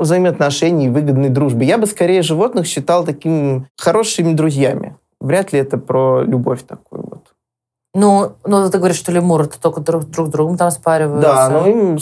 взаимоотношений, 0.00 0.88
выгодной 0.88 1.28
дружбы. 1.28 1.64
Я 1.64 1.78
бы 1.78 1.86
скорее 1.86 2.22
животных 2.22 2.66
считал 2.66 3.04
такими 3.04 3.66
хорошими 3.76 4.32
друзьями. 4.32 4.96
Вряд 5.20 5.52
ли 5.52 5.58
это 5.58 5.78
про 5.78 6.22
любовь 6.22 6.62
такую 6.66 7.02
вот. 7.02 7.22
Ну, 7.98 8.32
ну 8.44 8.70
ты 8.70 8.76
говоришь, 8.76 8.98
что 8.98 9.10
лемуры 9.10 9.44
-то 9.44 9.54
только 9.58 9.80
друг, 9.80 10.04
друг 10.04 10.28
другом 10.28 10.58
там 10.58 10.70
спариваются. 10.70 11.32
Да, 11.32 11.48
но 11.48 11.66
им... 11.66 11.98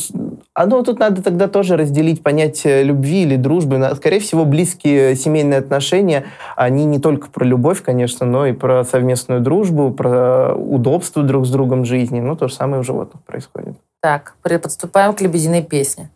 А 0.53 0.67
ну, 0.67 0.83
тут 0.83 0.99
надо 0.99 1.23
тогда 1.23 1.47
тоже 1.47 1.77
разделить 1.77 2.21
понятие 2.21 2.83
любви 2.83 3.23
или 3.23 3.37
дружбы. 3.37 3.81
Скорее 3.95 4.19
всего, 4.19 4.45
близкие 4.45 5.15
семейные 5.15 5.61
отношения, 5.61 6.25
они 6.57 6.85
не 6.85 6.99
только 6.99 7.29
про 7.29 7.45
любовь, 7.45 7.83
конечно, 7.83 8.27
но 8.27 8.47
и 8.47 8.53
про 8.53 8.83
совместную 8.83 9.41
дружбу, 9.41 9.93
про 9.93 10.55
удобство 10.55 11.23
друг 11.23 11.47
с 11.47 11.51
другом 11.51 11.85
жизни. 11.85 12.19
Ну, 12.19 12.35
то 12.35 12.49
же 12.49 12.55
самое 12.55 12.81
у 12.81 12.85
животных 12.85 13.23
происходит. 13.23 13.77
Так, 14.03 14.35
подступаем 14.43 15.15
к 15.15 15.21
лебединой 15.21 15.63
песне. 15.63 16.11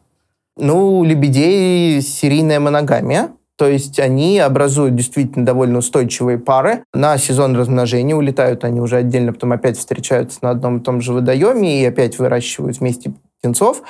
Ну, 0.59 0.99
у 0.99 1.05
лебедей 1.05 2.03
серийная 2.03 2.61
моногамия. 2.61 3.31
То 3.57 3.67
есть 3.67 3.99
они 3.99 4.39
образуют 4.39 4.95
действительно 4.95 5.45
довольно 5.45 5.79
устойчивые 5.79 6.39
пары. 6.39 6.85
На 6.95 7.19
сезон 7.19 7.57
размножения 7.57 8.15
улетают 8.15 8.63
они 8.65 8.81
уже 8.81 8.97
отдельно, 8.97 9.33
потом 9.33 9.53
опять 9.53 9.77
встречаются 9.77 10.39
на 10.43 10.51
одном 10.51 10.79
и 10.79 10.81
том 10.81 11.01
же 11.01 11.13
водоеме 11.13 11.83
и 11.83 11.85
опять 11.85 12.19
выращивают 12.21 12.79
вместе 12.79 13.13
птенцов. 13.41 13.83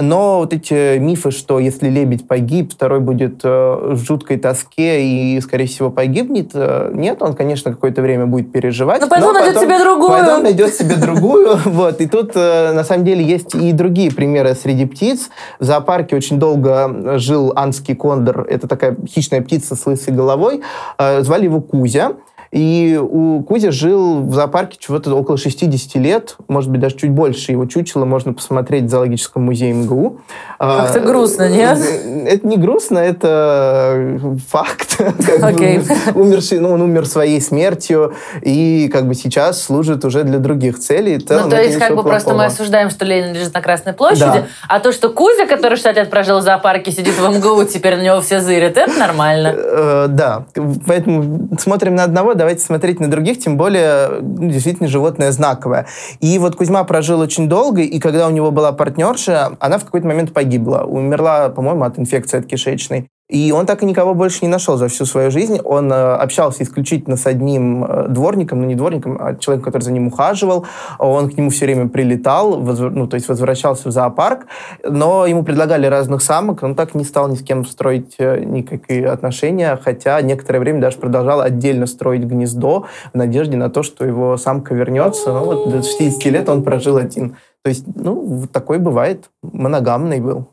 Но 0.00 0.38
вот 0.40 0.52
эти 0.52 0.98
мифы, 0.98 1.30
что 1.30 1.60
если 1.60 1.88
лебедь 1.88 2.26
погиб, 2.26 2.72
второй 2.72 2.98
будет 2.98 3.40
э, 3.44 3.48
в 3.92 4.04
жуткой 4.04 4.36
тоске 4.36 5.00
и, 5.04 5.40
скорее 5.40 5.66
всего, 5.66 5.90
погибнет, 5.90 6.50
э, 6.54 6.90
нет, 6.92 7.22
он, 7.22 7.34
конечно, 7.34 7.72
какое-то 7.72 8.02
время 8.02 8.26
будет 8.26 8.50
переживать. 8.50 9.00
Ну, 9.00 9.08
пойду 9.08 9.26
но 9.28 9.32
найдет 9.34 9.54
потом- 9.54 9.68
себе 9.68 9.78
другую. 9.78 10.10
Потом 10.10 10.42
найдет 10.42 10.74
себе 10.74 10.96
другую. 10.96 11.56
Вот. 11.66 12.00
И 12.00 12.08
тут, 12.08 12.32
э, 12.34 12.72
на 12.72 12.82
самом 12.82 13.04
деле, 13.04 13.22
есть 13.24 13.54
и 13.54 13.70
другие 13.72 14.10
примеры 14.10 14.54
среди 14.54 14.86
птиц. 14.86 15.30
В 15.60 15.64
зоопарке 15.64 16.16
очень 16.16 16.40
долго 16.40 17.18
жил 17.18 17.52
анский 17.54 17.94
кондор. 17.94 18.44
Это 18.48 18.66
такая 18.66 18.96
хищная 19.06 19.40
птица 19.40 19.76
с 19.76 19.86
лысой 19.86 20.14
головой. 20.14 20.62
Звали 20.98 21.44
его 21.44 21.60
Кузя. 21.60 22.14
И 22.52 22.98
у 23.00 23.42
Кузи 23.42 23.70
жил 23.70 24.22
в 24.22 24.34
зоопарке 24.34 24.76
чего-то 24.78 25.14
около 25.14 25.36
60 25.36 25.96
лет, 25.96 26.36
может 26.48 26.70
быть, 26.70 26.80
даже 26.80 26.96
чуть 26.96 27.10
больше. 27.10 27.52
Его 27.52 27.66
чучело 27.66 28.04
можно 28.04 28.32
посмотреть 28.32 28.84
в 28.84 28.88
зоологическом 28.88 29.44
музее 29.44 29.72
МГУ. 29.72 30.20
Как-то 30.58 31.00
грустно, 31.00 31.48
нет? 31.48 31.78
Это 32.26 32.46
не 32.46 32.56
грустно, 32.56 32.98
это 32.98 34.18
факт. 34.48 35.00
Окей. 35.42 35.80
Умерший, 36.14 36.60
ну, 36.60 36.72
он 36.72 36.82
умер 36.82 37.06
своей 37.06 37.40
смертью 37.40 38.14
и 38.42 38.88
как 38.92 39.06
бы 39.06 39.14
сейчас 39.14 39.62
служит 39.62 40.04
уже 40.04 40.24
для 40.24 40.38
других 40.38 40.78
целей. 40.78 41.18
Ну, 41.28 41.50
то 41.50 41.60
есть, 41.60 41.78
как 41.78 41.94
бы 41.94 42.02
просто 42.02 42.34
мы 42.34 42.44
осуждаем, 42.44 42.90
что 42.90 43.04
Ленин 43.04 43.34
лежит 43.34 43.52
на 43.54 43.60
Красной 43.60 43.92
площади, 43.92 44.44
а 44.68 44.80
то, 44.80 44.92
что 44.92 45.10
Кузя, 45.10 45.46
который 45.46 45.76
60 45.76 45.96
лет 45.96 46.10
прожил 46.10 46.38
в 46.38 46.42
зоопарке, 46.42 46.90
сидит 46.92 47.14
в 47.18 47.28
МГУ, 47.28 47.64
теперь 47.64 47.96
на 47.96 48.02
него 48.02 48.20
все 48.20 48.40
зырят, 48.40 48.76
это 48.76 48.98
нормально. 48.98 49.54
Э, 49.56 50.06
да, 50.08 50.46
поэтому 50.86 51.48
смотрим 51.58 51.94
на 51.94 52.04
одного, 52.04 52.34
давайте 52.36 52.62
смотреть 52.62 53.00
на 53.00 53.10
других, 53.10 53.38
тем 53.38 53.56
более 53.56 54.20
ну, 54.20 54.50
действительно 54.50 54.88
животное 54.88 55.32
знаковое. 55.32 55.86
И 56.20 56.38
вот 56.38 56.56
Кузьма 56.56 56.84
прожил 56.84 57.20
очень 57.20 57.48
долго, 57.48 57.82
и 57.82 57.98
когда 57.98 58.26
у 58.28 58.30
него 58.30 58.50
была 58.50 58.72
партнерша, 58.72 59.56
она 59.58 59.78
в 59.78 59.84
какой-то 59.84 60.06
момент 60.06 60.32
погибла. 60.32 60.84
Умерла, 60.84 61.48
по-моему, 61.48 61.84
от 61.84 61.98
инфекции 61.98 62.38
от 62.38 62.46
кишечной. 62.46 63.08
И 63.28 63.50
он 63.50 63.66
так 63.66 63.82
и 63.82 63.86
никого 63.86 64.14
больше 64.14 64.38
не 64.42 64.48
нашел 64.48 64.76
за 64.76 64.86
всю 64.86 65.04
свою 65.04 65.32
жизнь. 65.32 65.58
Он 65.64 65.92
э, 65.92 65.94
общался 65.94 66.62
исключительно 66.62 67.16
с 67.16 67.26
одним 67.26 67.84
э, 67.84 68.06
дворником, 68.08 68.60
ну 68.60 68.66
не 68.66 68.76
дворником, 68.76 69.18
а 69.20 69.34
человеком, 69.34 69.64
который 69.64 69.82
за 69.82 69.90
ним 69.90 70.06
ухаживал. 70.06 70.64
Он 71.00 71.28
к 71.28 71.36
нему 71.36 71.50
все 71.50 71.64
время 71.66 71.88
прилетал, 71.88 72.60
возвр... 72.60 72.90
ну 72.90 73.08
то 73.08 73.16
есть 73.16 73.28
возвращался 73.28 73.88
в 73.88 73.92
зоопарк, 73.92 74.46
но 74.84 75.26
ему 75.26 75.42
предлагали 75.42 75.86
разных 75.86 76.22
самок, 76.22 76.62
он 76.62 76.76
так 76.76 76.94
не 76.94 77.02
стал 77.02 77.28
ни 77.28 77.34
с 77.34 77.42
кем 77.42 77.64
строить 77.66 78.14
э, 78.18 78.44
никакие 78.44 79.08
отношения, 79.08 79.76
хотя 79.82 80.20
некоторое 80.20 80.60
время 80.60 80.80
даже 80.80 80.98
продолжал 80.98 81.40
отдельно 81.40 81.86
строить 81.86 82.22
гнездо 82.22 82.86
в 83.12 83.16
надежде 83.16 83.56
на 83.56 83.70
то, 83.70 83.82
что 83.82 84.04
его 84.04 84.36
самка 84.36 84.72
вернется. 84.72 85.32
Ну 85.32 85.44
вот 85.44 85.70
до 85.70 85.82
60 85.82 86.24
лет 86.26 86.48
он 86.48 86.62
прожил 86.62 86.96
один. 86.96 87.36
То 87.62 87.70
есть, 87.70 87.84
ну, 87.92 88.44
такой 88.52 88.78
бывает. 88.78 89.30
Моногамный 89.42 90.20
был. 90.20 90.46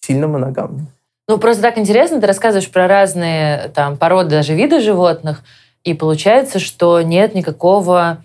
Сильно 0.00 0.28
моногамный. 0.28 0.86
Ну, 1.30 1.38
просто 1.38 1.62
так 1.62 1.78
интересно, 1.78 2.20
ты 2.20 2.26
рассказываешь 2.26 2.68
про 2.68 2.88
разные 2.88 3.70
там 3.72 3.96
породы, 3.96 4.30
даже 4.30 4.52
виды 4.52 4.80
животных, 4.80 5.44
и 5.84 5.94
получается, 5.94 6.58
что 6.58 7.02
нет 7.02 7.36
никакого 7.36 8.24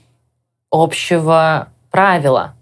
общего 0.72 1.68
правила. 1.92 2.56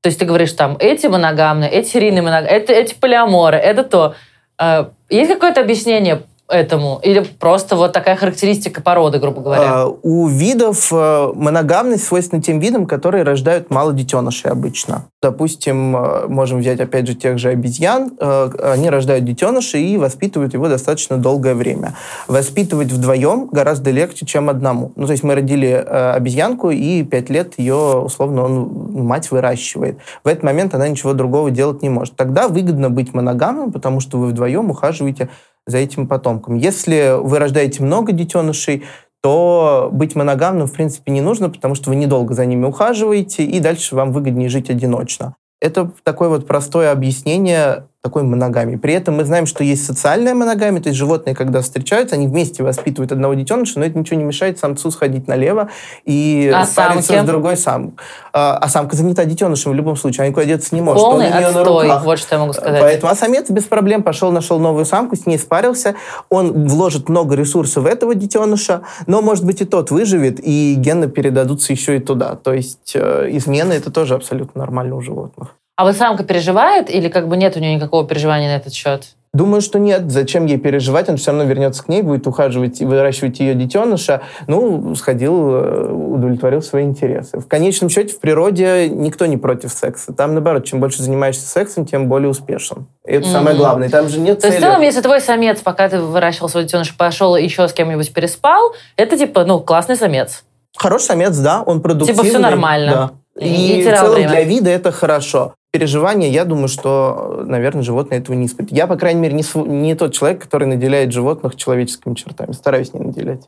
То 0.00 0.06
есть 0.06 0.18
ты 0.18 0.24
говоришь 0.24 0.52
там, 0.52 0.78
эти 0.80 1.08
моногамные, 1.08 1.68
эти 1.68 1.88
серийные 1.88 2.22
моногамные, 2.22 2.56
это, 2.56 2.72
эти 2.72 2.94
полиаморы, 2.94 3.58
это 3.58 3.84
то. 3.84 4.14
Э, 4.58 4.86
есть 5.10 5.30
какое-то 5.30 5.60
объяснение, 5.60 6.22
этому? 6.48 7.00
Или 7.02 7.20
просто 7.20 7.76
вот 7.76 7.92
такая 7.92 8.16
характеристика 8.16 8.80
породы, 8.80 9.18
грубо 9.18 9.40
говоря? 9.40 9.82
А, 9.82 9.86
у 9.86 10.28
видов 10.28 10.92
э, 10.92 11.32
моногамность 11.34 12.04
свойственна 12.04 12.42
тем 12.42 12.58
видам, 12.58 12.86
которые 12.86 13.24
рождают 13.24 13.70
мало 13.70 13.92
детенышей 13.92 14.50
обычно. 14.50 15.06
Допустим, 15.22 15.96
э, 15.96 16.26
можем 16.28 16.60
взять 16.60 16.80
опять 16.80 17.06
же 17.06 17.14
тех 17.14 17.38
же 17.38 17.48
обезьян. 17.48 18.12
Э, 18.20 18.50
они 18.62 18.90
рождают 18.90 19.24
детенышей 19.24 19.84
и 19.84 19.96
воспитывают 19.96 20.54
его 20.54 20.68
достаточно 20.68 21.16
долгое 21.16 21.54
время. 21.54 21.94
Воспитывать 22.28 22.92
вдвоем 22.92 23.48
гораздо 23.50 23.90
легче, 23.90 24.26
чем 24.26 24.48
одному. 24.48 24.92
Ну, 24.96 25.06
то 25.06 25.12
есть 25.12 25.24
мы 25.24 25.34
родили 25.34 25.66
обезьянку, 25.66 26.70
и 26.70 27.02
пять 27.02 27.30
лет 27.30 27.54
ее, 27.58 27.74
условно, 27.74 28.44
он, 28.44 28.90
мать 28.92 29.30
выращивает. 29.30 29.98
В 30.22 30.28
этот 30.28 30.42
момент 30.42 30.74
она 30.74 30.88
ничего 30.88 31.12
другого 31.12 31.50
делать 31.50 31.82
не 31.82 31.88
может. 31.88 32.16
Тогда 32.16 32.48
выгодно 32.48 32.90
быть 32.90 33.14
моногамным, 33.14 33.72
потому 33.72 34.00
что 34.00 34.18
вы 34.18 34.28
вдвоем 34.28 34.70
ухаживаете 34.70 35.28
за 35.66 35.78
этим 35.78 36.06
потомком. 36.06 36.56
Если 36.56 37.16
вы 37.20 37.38
рождаете 37.38 37.82
много 37.82 38.12
детенышей, 38.12 38.84
то 39.22 39.88
быть 39.92 40.14
моногамным, 40.14 40.68
в 40.68 40.72
принципе, 40.72 41.10
не 41.10 41.20
нужно, 41.20 41.50
потому 41.50 41.74
что 41.74 41.90
вы 41.90 41.96
недолго 41.96 42.34
за 42.34 42.46
ними 42.46 42.64
ухаживаете, 42.64 43.44
и 43.44 43.58
дальше 43.58 43.96
вам 43.96 44.12
выгоднее 44.12 44.48
жить 44.48 44.70
одиночно. 44.70 45.34
Это 45.60 45.90
такое 46.04 46.28
вот 46.28 46.46
простое 46.46 46.92
объяснение 46.92 47.88
такой 48.06 48.22
моногамии. 48.22 48.76
При 48.76 48.94
этом 48.94 49.16
мы 49.16 49.24
знаем, 49.24 49.46
что 49.46 49.64
есть 49.64 49.84
социальная 49.84 50.32
моногамия, 50.32 50.80
то 50.80 50.88
есть 50.90 50.98
животные, 50.98 51.34
когда 51.34 51.60
встречаются, 51.60 52.14
они 52.14 52.28
вместе 52.28 52.62
воспитывают 52.62 53.10
одного 53.10 53.34
детеныша, 53.34 53.80
но 53.80 53.84
это 53.84 53.98
ничего 53.98 54.16
не 54.16 54.24
мешает 54.24 54.60
самцу 54.60 54.92
сходить 54.92 55.26
налево 55.26 55.70
и 56.04 56.52
а 56.54 56.64
спариться 56.64 57.14
самки? 57.14 57.24
с 57.24 57.26
другой 57.26 57.56
самкой. 57.56 57.96
А, 58.32 58.58
а 58.58 58.68
самка 58.68 58.94
занята 58.94 59.24
детенышем 59.24 59.72
в 59.72 59.74
любом 59.74 59.96
случае, 59.96 60.20
она 60.22 60.28
никуда 60.28 60.46
деться 60.46 60.72
не 60.72 60.82
может. 60.82 61.02
Полный 61.02 61.26
он 61.26 61.44
отстой, 61.44 61.90
вот 62.04 62.18
что 62.20 62.36
я 62.36 62.40
могу 62.40 62.52
сказать. 62.52 62.80
Поэтому 62.80 63.10
а 63.10 63.16
самец 63.16 63.50
без 63.50 63.64
проблем 63.64 64.04
пошел, 64.04 64.30
нашел 64.30 64.60
новую 64.60 64.84
самку, 64.84 65.16
с 65.16 65.26
ней 65.26 65.38
спарился, 65.38 65.96
он 66.30 66.68
вложит 66.68 67.08
много 67.08 67.34
ресурсов 67.34 67.82
в 67.82 67.86
этого 67.86 68.14
детеныша, 68.14 68.82
но, 69.08 69.20
может 69.20 69.44
быть, 69.44 69.60
и 69.62 69.64
тот 69.64 69.90
выживет, 69.90 70.38
и 70.40 70.74
гены 70.78 71.08
передадутся 71.08 71.72
еще 71.72 71.96
и 71.96 71.98
туда. 71.98 72.36
То 72.36 72.54
есть 72.54 72.92
э, 72.94 73.26
измены— 73.30 73.72
это 73.74 73.90
тоже 73.90 74.14
абсолютно 74.14 74.60
нормально 74.60 74.94
у 74.94 75.00
животных. 75.00 75.55
А 75.76 75.84
вот 75.84 75.94
самка 75.94 76.24
переживает 76.24 76.88
или 76.88 77.08
как 77.08 77.28
бы 77.28 77.36
нет 77.36 77.56
у 77.56 77.60
нее 77.60 77.74
никакого 77.74 78.06
переживания 78.06 78.48
на 78.48 78.56
этот 78.56 78.72
счет? 78.72 79.08
Думаю, 79.34 79.60
что 79.60 79.78
нет. 79.78 80.10
Зачем 80.10 80.46
ей 80.46 80.56
переживать? 80.56 81.10
Он 81.10 81.18
все 81.18 81.30
равно 81.30 81.44
вернется 81.44 81.84
к 81.84 81.88
ней, 81.88 82.00
будет 82.00 82.26
ухаживать 82.26 82.80
и 82.80 82.86
выращивать 82.86 83.38
ее 83.40 83.54
детеныша. 83.54 84.22
Ну, 84.46 84.94
сходил, 84.94 85.54
э, 85.54 85.92
удовлетворил 85.92 86.62
свои 86.62 86.84
интересы. 86.84 87.38
В 87.40 87.46
конечном 87.46 87.90
счете, 87.90 88.14
в 88.14 88.20
природе 88.20 88.88
никто 88.88 89.26
не 89.26 89.36
против 89.36 89.70
секса. 89.72 90.14
Там, 90.14 90.32
наоборот, 90.32 90.64
чем 90.64 90.80
больше 90.80 91.02
занимаешься 91.02 91.46
сексом, 91.46 91.84
тем 91.84 92.08
более 92.08 92.30
успешен. 92.30 92.86
И 93.06 93.12
это 93.12 93.26
mm-hmm. 93.26 93.32
самое 93.32 93.56
главное. 93.58 93.90
Там 93.90 94.08
же 94.08 94.20
нет 94.20 94.36
То 94.36 94.42
цели. 94.42 94.52
есть, 94.52 94.64
в 94.64 94.66
целом, 94.66 94.80
если 94.80 95.00
твой 95.02 95.20
самец, 95.20 95.60
пока 95.60 95.90
ты 95.90 96.00
выращивал 96.00 96.48
свой 96.48 96.64
детеныш, 96.64 96.96
пошел 96.96 97.36
еще 97.36 97.68
с 97.68 97.74
кем-нибудь 97.74 98.10
переспал, 98.14 98.72
это, 98.96 99.18
типа, 99.18 99.44
ну, 99.44 99.60
классный 99.60 99.96
самец. 99.96 100.44
Хороший 100.78 101.04
самец, 101.04 101.36
да, 101.36 101.62
он 101.62 101.82
продуктивный. 101.82 102.22
Типа 102.24 102.26
все 102.26 102.38
нормально. 102.38 103.12
Да. 103.36 103.44
И, 103.44 103.80
и 103.80 103.82
в 103.82 103.94
целом 103.94 104.14
время. 104.14 104.30
для 104.30 104.44
вида 104.44 104.70
это 104.70 104.92
хорошо 104.92 105.52
переживания, 105.76 106.30
я 106.30 106.46
думаю, 106.46 106.68
что, 106.68 107.44
наверное, 107.46 107.82
животные 107.82 108.20
этого 108.20 108.34
не 108.34 108.46
испытывают. 108.46 108.72
Я, 108.72 108.86
по 108.86 108.96
крайней 108.96 109.20
мере, 109.20 109.34
не, 109.34 109.44
не 109.68 109.94
тот 109.94 110.14
человек, 110.14 110.40
который 110.40 110.66
наделяет 110.66 111.12
животных 111.12 111.54
человеческими 111.54 112.14
чертами. 112.14 112.52
Стараюсь 112.52 112.94
не 112.94 113.00
наделять. 113.00 113.42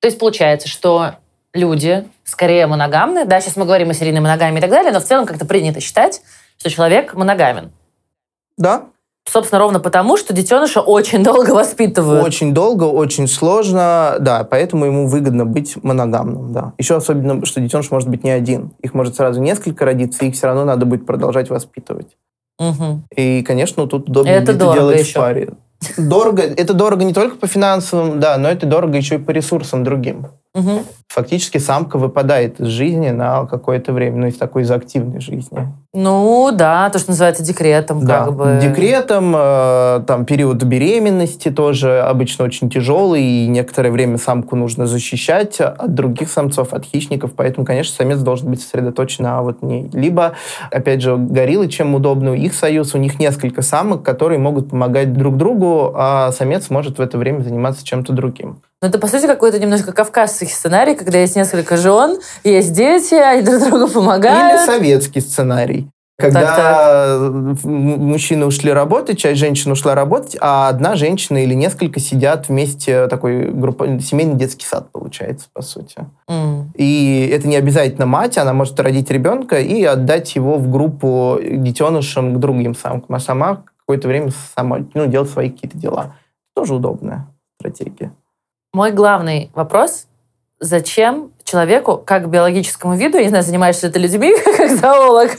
То 0.00 0.08
есть 0.08 0.18
получается, 0.18 0.66
что 0.66 1.16
люди 1.52 2.06
скорее 2.24 2.66
моногамны. 2.66 3.26
Да, 3.26 3.38
сейчас 3.38 3.56
мы 3.56 3.66
говорим 3.66 3.90
о 3.90 3.94
серийной 3.94 4.20
моногамии 4.20 4.58
и 4.58 4.60
так 4.62 4.70
далее, 4.70 4.92
но 4.92 5.00
в 5.00 5.04
целом 5.04 5.26
как-то 5.26 5.44
принято 5.44 5.80
считать, 5.80 6.22
что 6.56 6.70
человек 6.70 7.12
моногамен. 7.12 7.70
Да, 8.56 8.86
Собственно, 9.26 9.58
ровно 9.58 9.80
потому, 9.80 10.16
что 10.16 10.34
детеныша 10.34 10.80
очень 10.80 11.24
долго 11.24 11.50
воспитывают. 11.50 12.24
Очень 12.24 12.52
долго, 12.52 12.84
очень 12.84 13.26
сложно, 13.26 14.16
да, 14.20 14.44
поэтому 14.44 14.84
ему 14.84 15.08
выгодно 15.08 15.46
быть 15.46 15.82
моногамным, 15.82 16.52
да. 16.52 16.74
Еще 16.78 16.96
особенно, 16.96 17.44
что 17.46 17.60
детеныш 17.60 17.90
может 17.90 18.08
быть 18.08 18.22
не 18.22 18.30
один. 18.30 18.72
Их 18.82 18.92
может 18.92 19.16
сразу 19.16 19.40
несколько 19.40 19.84
родиться, 19.84 20.24
и 20.24 20.28
их 20.28 20.34
все 20.34 20.46
равно 20.46 20.64
надо 20.64 20.84
будет 20.84 21.06
продолжать 21.06 21.48
воспитывать. 21.48 22.16
Угу. 22.58 23.02
И, 23.16 23.42
конечно, 23.42 23.86
тут 23.86 24.08
удобнее 24.08 24.36
это, 24.36 24.52
это 24.52 24.72
делать 24.72 25.00
еще. 25.00 25.18
в 25.18 25.22
паре. 25.22 25.48
Дорого. 25.96 26.42
Это 26.42 26.74
дорого 26.74 27.04
не 27.04 27.12
только 27.12 27.36
по 27.36 27.46
финансовым, 27.46 28.20
да, 28.20 28.36
но 28.38 28.48
это 28.48 28.66
дорого 28.66 28.96
еще 28.96 29.16
и 29.16 29.18
по 29.18 29.30
ресурсам 29.30 29.84
другим. 29.84 30.26
Угу. 30.54 30.84
Фактически 31.08 31.58
самка 31.58 31.98
выпадает 31.98 32.60
из 32.60 32.68
жизни 32.68 33.10
на 33.10 33.46
какое-то 33.46 33.92
время, 33.92 34.18
ну, 34.18 34.26
из 34.28 34.36
такой 34.36 34.62
из 34.62 34.70
активной 34.70 35.20
жизни. 35.20 35.72
Ну, 35.92 36.50
да, 36.52 36.90
то, 36.90 36.98
что 36.98 37.10
называется 37.10 37.42
декретом, 37.42 38.04
да. 38.04 38.24
как 38.24 38.36
бы. 38.36 38.58
Декретом, 38.62 39.32
э, 39.36 40.02
там, 40.06 40.24
период 40.24 40.62
беременности 40.62 41.50
тоже 41.50 42.00
обычно 42.00 42.44
очень 42.44 42.70
тяжелый, 42.70 43.22
и 43.22 43.46
некоторое 43.48 43.90
время 43.90 44.18
самку 44.18 44.54
нужно 44.54 44.86
защищать 44.86 45.60
от 45.60 45.94
других 45.94 46.30
самцов, 46.30 46.72
от 46.72 46.84
хищников, 46.84 47.32
поэтому, 47.34 47.66
конечно, 47.66 47.94
самец 47.94 48.18
должен 48.20 48.50
быть 48.50 48.62
сосредоточен 48.62 49.24
на 49.24 49.42
вот 49.42 49.62
ней. 49.62 49.90
Либо, 49.92 50.34
опять 50.70 51.00
же, 51.00 51.16
гориллы, 51.16 51.68
чем 51.68 51.94
удобно, 51.94 52.30
их 52.30 52.54
союз, 52.54 52.94
у 52.94 52.98
них 52.98 53.18
несколько 53.18 53.62
самок, 53.62 54.02
которые 54.04 54.38
могут 54.38 54.70
помогать 54.70 55.12
друг 55.12 55.36
другу, 55.36 55.92
а 55.94 56.32
самец 56.32 56.70
может 56.70 56.98
в 56.98 57.00
это 57.00 57.18
время 57.18 57.42
заниматься 57.42 57.84
чем-то 57.84 58.12
другим. 58.12 58.60
Ну, 58.84 58.88
это, 58.88 58.98
по 58.98 59.06
сути, 59.06 59.26
какой-то 59.26 59.58
немножко 59.58 59.92
кавказский 59.92 60.46
сценарий, 60.46 60.94
когда 60.94 61.18
есть 61.18 61.36
несколько 61.36 61.78
жен, 61.78 62.18
есть 62.44 62.74
дети, 62.74 63.14
они 63.14 63.40
друг 63.40 63.60
другу 63.60 63.88
помогают. 63.88 64.60
Или 64.60 64.66
советский 64.66 65.20
сценарий. 65.20 65.88
Когда 66.18 66.40
так, 66.42 66.56
так. 66.56 67.64
мужчины 67.64 68.44
ушли 68.44 68.70
работать, 68.70 69.16
часть 69.16 69.40
женщин 69.40 69.72
ушла 69.72 69.94
работать, 69.94 70.36
а 70.38 70.68
одна 70.68 70.96
женщина 70.96 71.42
или 71.42 71.54
несколько 71.54 71.98
сидят 71.98 72.50
вместе, 72.50 73.06
такой 73.06 73.50
группа, 73.50 73.98
семейный 74.00 74.34
детский 74.34 74.66
сад 74.66 74.92
получается, 74.92 75.46
по 75.54 75.62
сути. 75.62 75.96
Mm. 76.28 76.66
И 76.74 77.30
это 77.32 77.48
не 77.48 77.56
обязательно 77.56 78.04
мать, 78.04 78.36
она 78.36 78.52
может 78.52 78.78
родить 78.78 79.10
ребенка 79.10 79.60
и 79.60 79.82
отдать 79.82 80.34
его 80.34 80.58
в 80.58 80.70
группу 80.70 81.38
детенышам 81.42 82.34
к 82.34 82.38
другим 82.38 82.74
самкам, 82.74 83.16
а 83.16 83.18
сама 83.18 83.62
какое-то 83.78 84.08
время 84.08 84.30
сама 84.54 84.80
ну, 84.92 85.06
делать 85.06 85.30
свои 85.30 85.48
какие-то 85.48 85.78
дела. 85.78 86.16
Тоже 86.54 86.74
удобная 86.74 87.26
стратегия. 87.58 88.12
Мой 88.74 88.90
главный 88.90 89.52
вопрос– 89.54 90.08
зачем 90.58 91.30
человеку, 91.44 91.96
как 91.96 92.28
биологическому 92.28 92.96
виду, 92.96 93.18
я 93.18 93.22
не 93.22 93.28
знаю, 93.28 93.44
занимаешься 93.44 93.88
ты 93.88 94.00
людьми, 94.00 94.34
как 94.56 94.68
зоолог, 94.68 95.30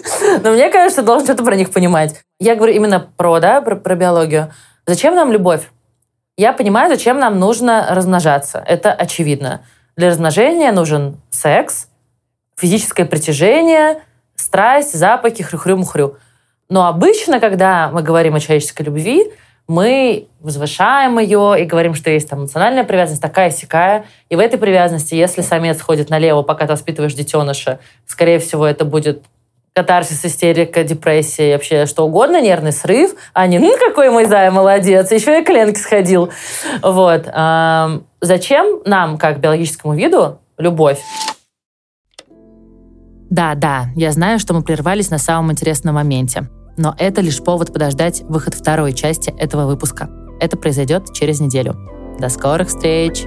но 0.41 0.52
мне 0.52 0.69
кажется, 0.69 1.02
ты 1.02 1.08
должен 1.08 1.26
что-то 1.26 1.43
про 1.43 1.58
них 1.58 1.74
понимать. 1.74 2.15
Я 2.39 2.56
говорю 2.56 2.71
именно 2.71 3.12
про, 3.17 3.41
да, 3.41 3.60
про, 3.60 3.76
про 3.76 3.95
биологию. 3.95 4.54
Зачем 4.88 5.15
нам 5.15 5.34
любовь? 5.34 5.69
Я 6.38 6.54
понимаю, 6.54 6.89
зачем 6.89 7.19
нам 7.19 7.38
нужно 7.38 7.88
размножаться. 7.89 8.63
Это 8.65 8.93
очевидно. 8.93 9.65
Для 9.98 10.12
размножения 10.12 10.71
нужен 10.71 11.17
секс, 11.30 11.89
физическое 12.56 13.04
притяжение, 13.04 14.02
страсть, 14.36 14.98
запахи, 14.98 15.43
хрю-хрю-мухрю. 15.43 16.15
Но 16.69 16.88
обычно, 16.88 17.41
когда 17.41 17.89
мы 17.89 18.02
говорим 18.02 18.36
о 18.36 18.39
человеческой 18.39 18.84
любви, 18.84 19.30
мы 19.67 20.28
возвышаем 20.39 21.17
ее 21.19 21.56
и 21.60 21.65
говорим, 21.65 21.95
что 21.95 22.10
есть 22.10 22.30
там 22.30 22.39
эмоциональная 22.41 22.84
привязанность, 22.84 23.21
такая 23.21 23.49
сякая. 23.49 24.06
И 24.30 24.36
в 24.36 24.39
этой 24.39 24.60
привязанности, 24.60 25.15
если 25.15 25.41
самец 25.41 25.82
ходит 25.82 26.10
налево, 26.10 26.43
пока 26.43 26.67
ты 26.67 26.73
воспитываешь 26.73 27.13
детеныша, 27.13 27.80
скорее 28.06 28.39
всего, 28.39 28.65
это 28.65 28.86
будет 28.86 29.23
катарсис, 29.73 30.23
истерика, 30.23 30.84
депрессия, 30.84 31.54
вообще 31.54 31.86
что 31.86 32.06
угодно, 32.06 32.41
нервный 32.41 32.71
срыв, 32.71 33.15
а 33.34 33.45
не 33.45 33.60
«ну, 33.60 33.75
какой 33.78 34.10
мой 34.10 34.25
зай, 34.25 34.49
молодец, 34.49 35.12
еще 35.12 35.41
и 35.41 35.43
к 35.43 35.78
сходил». 35.78 36.30
Вот. 36.82 37.25
Зачем 38.21 38.82
нам, 38.86 39.17
как 39.17 39.39
биологическому 39.39 39.93
виду, 39.95 40.39
любовь? 40.58 40.99
Да, 43.30 43.56
да, 43.56 43.88
я 43.95 44.12
знаю, 44.12 44.39
что 44.39 44.54
мы 44.54 44.62
прервались 44.62 45.10
на 45.10 45.17
самом 45.17 45.51
интересном 45.51 45.95
моменте. 45.95 46.47
Но 46.77 46.95
это 46.97 47.21
лишь 47.21 47.41
повод 47.41 47.71
подождать 47.71 48.21
выход 48.23 48.53
второй 48.53 48.93
части 48.93 49.29
этого 49.38 49.65
выпуска. 49.65 50.09
Это 50.39 50.57
произойдет 50.57 51.13
через 51.13 51.39
неделю. 51.39 51.75
До 52.19 52.29
скорых 52.29 52.67
встреч! 52.67 53.23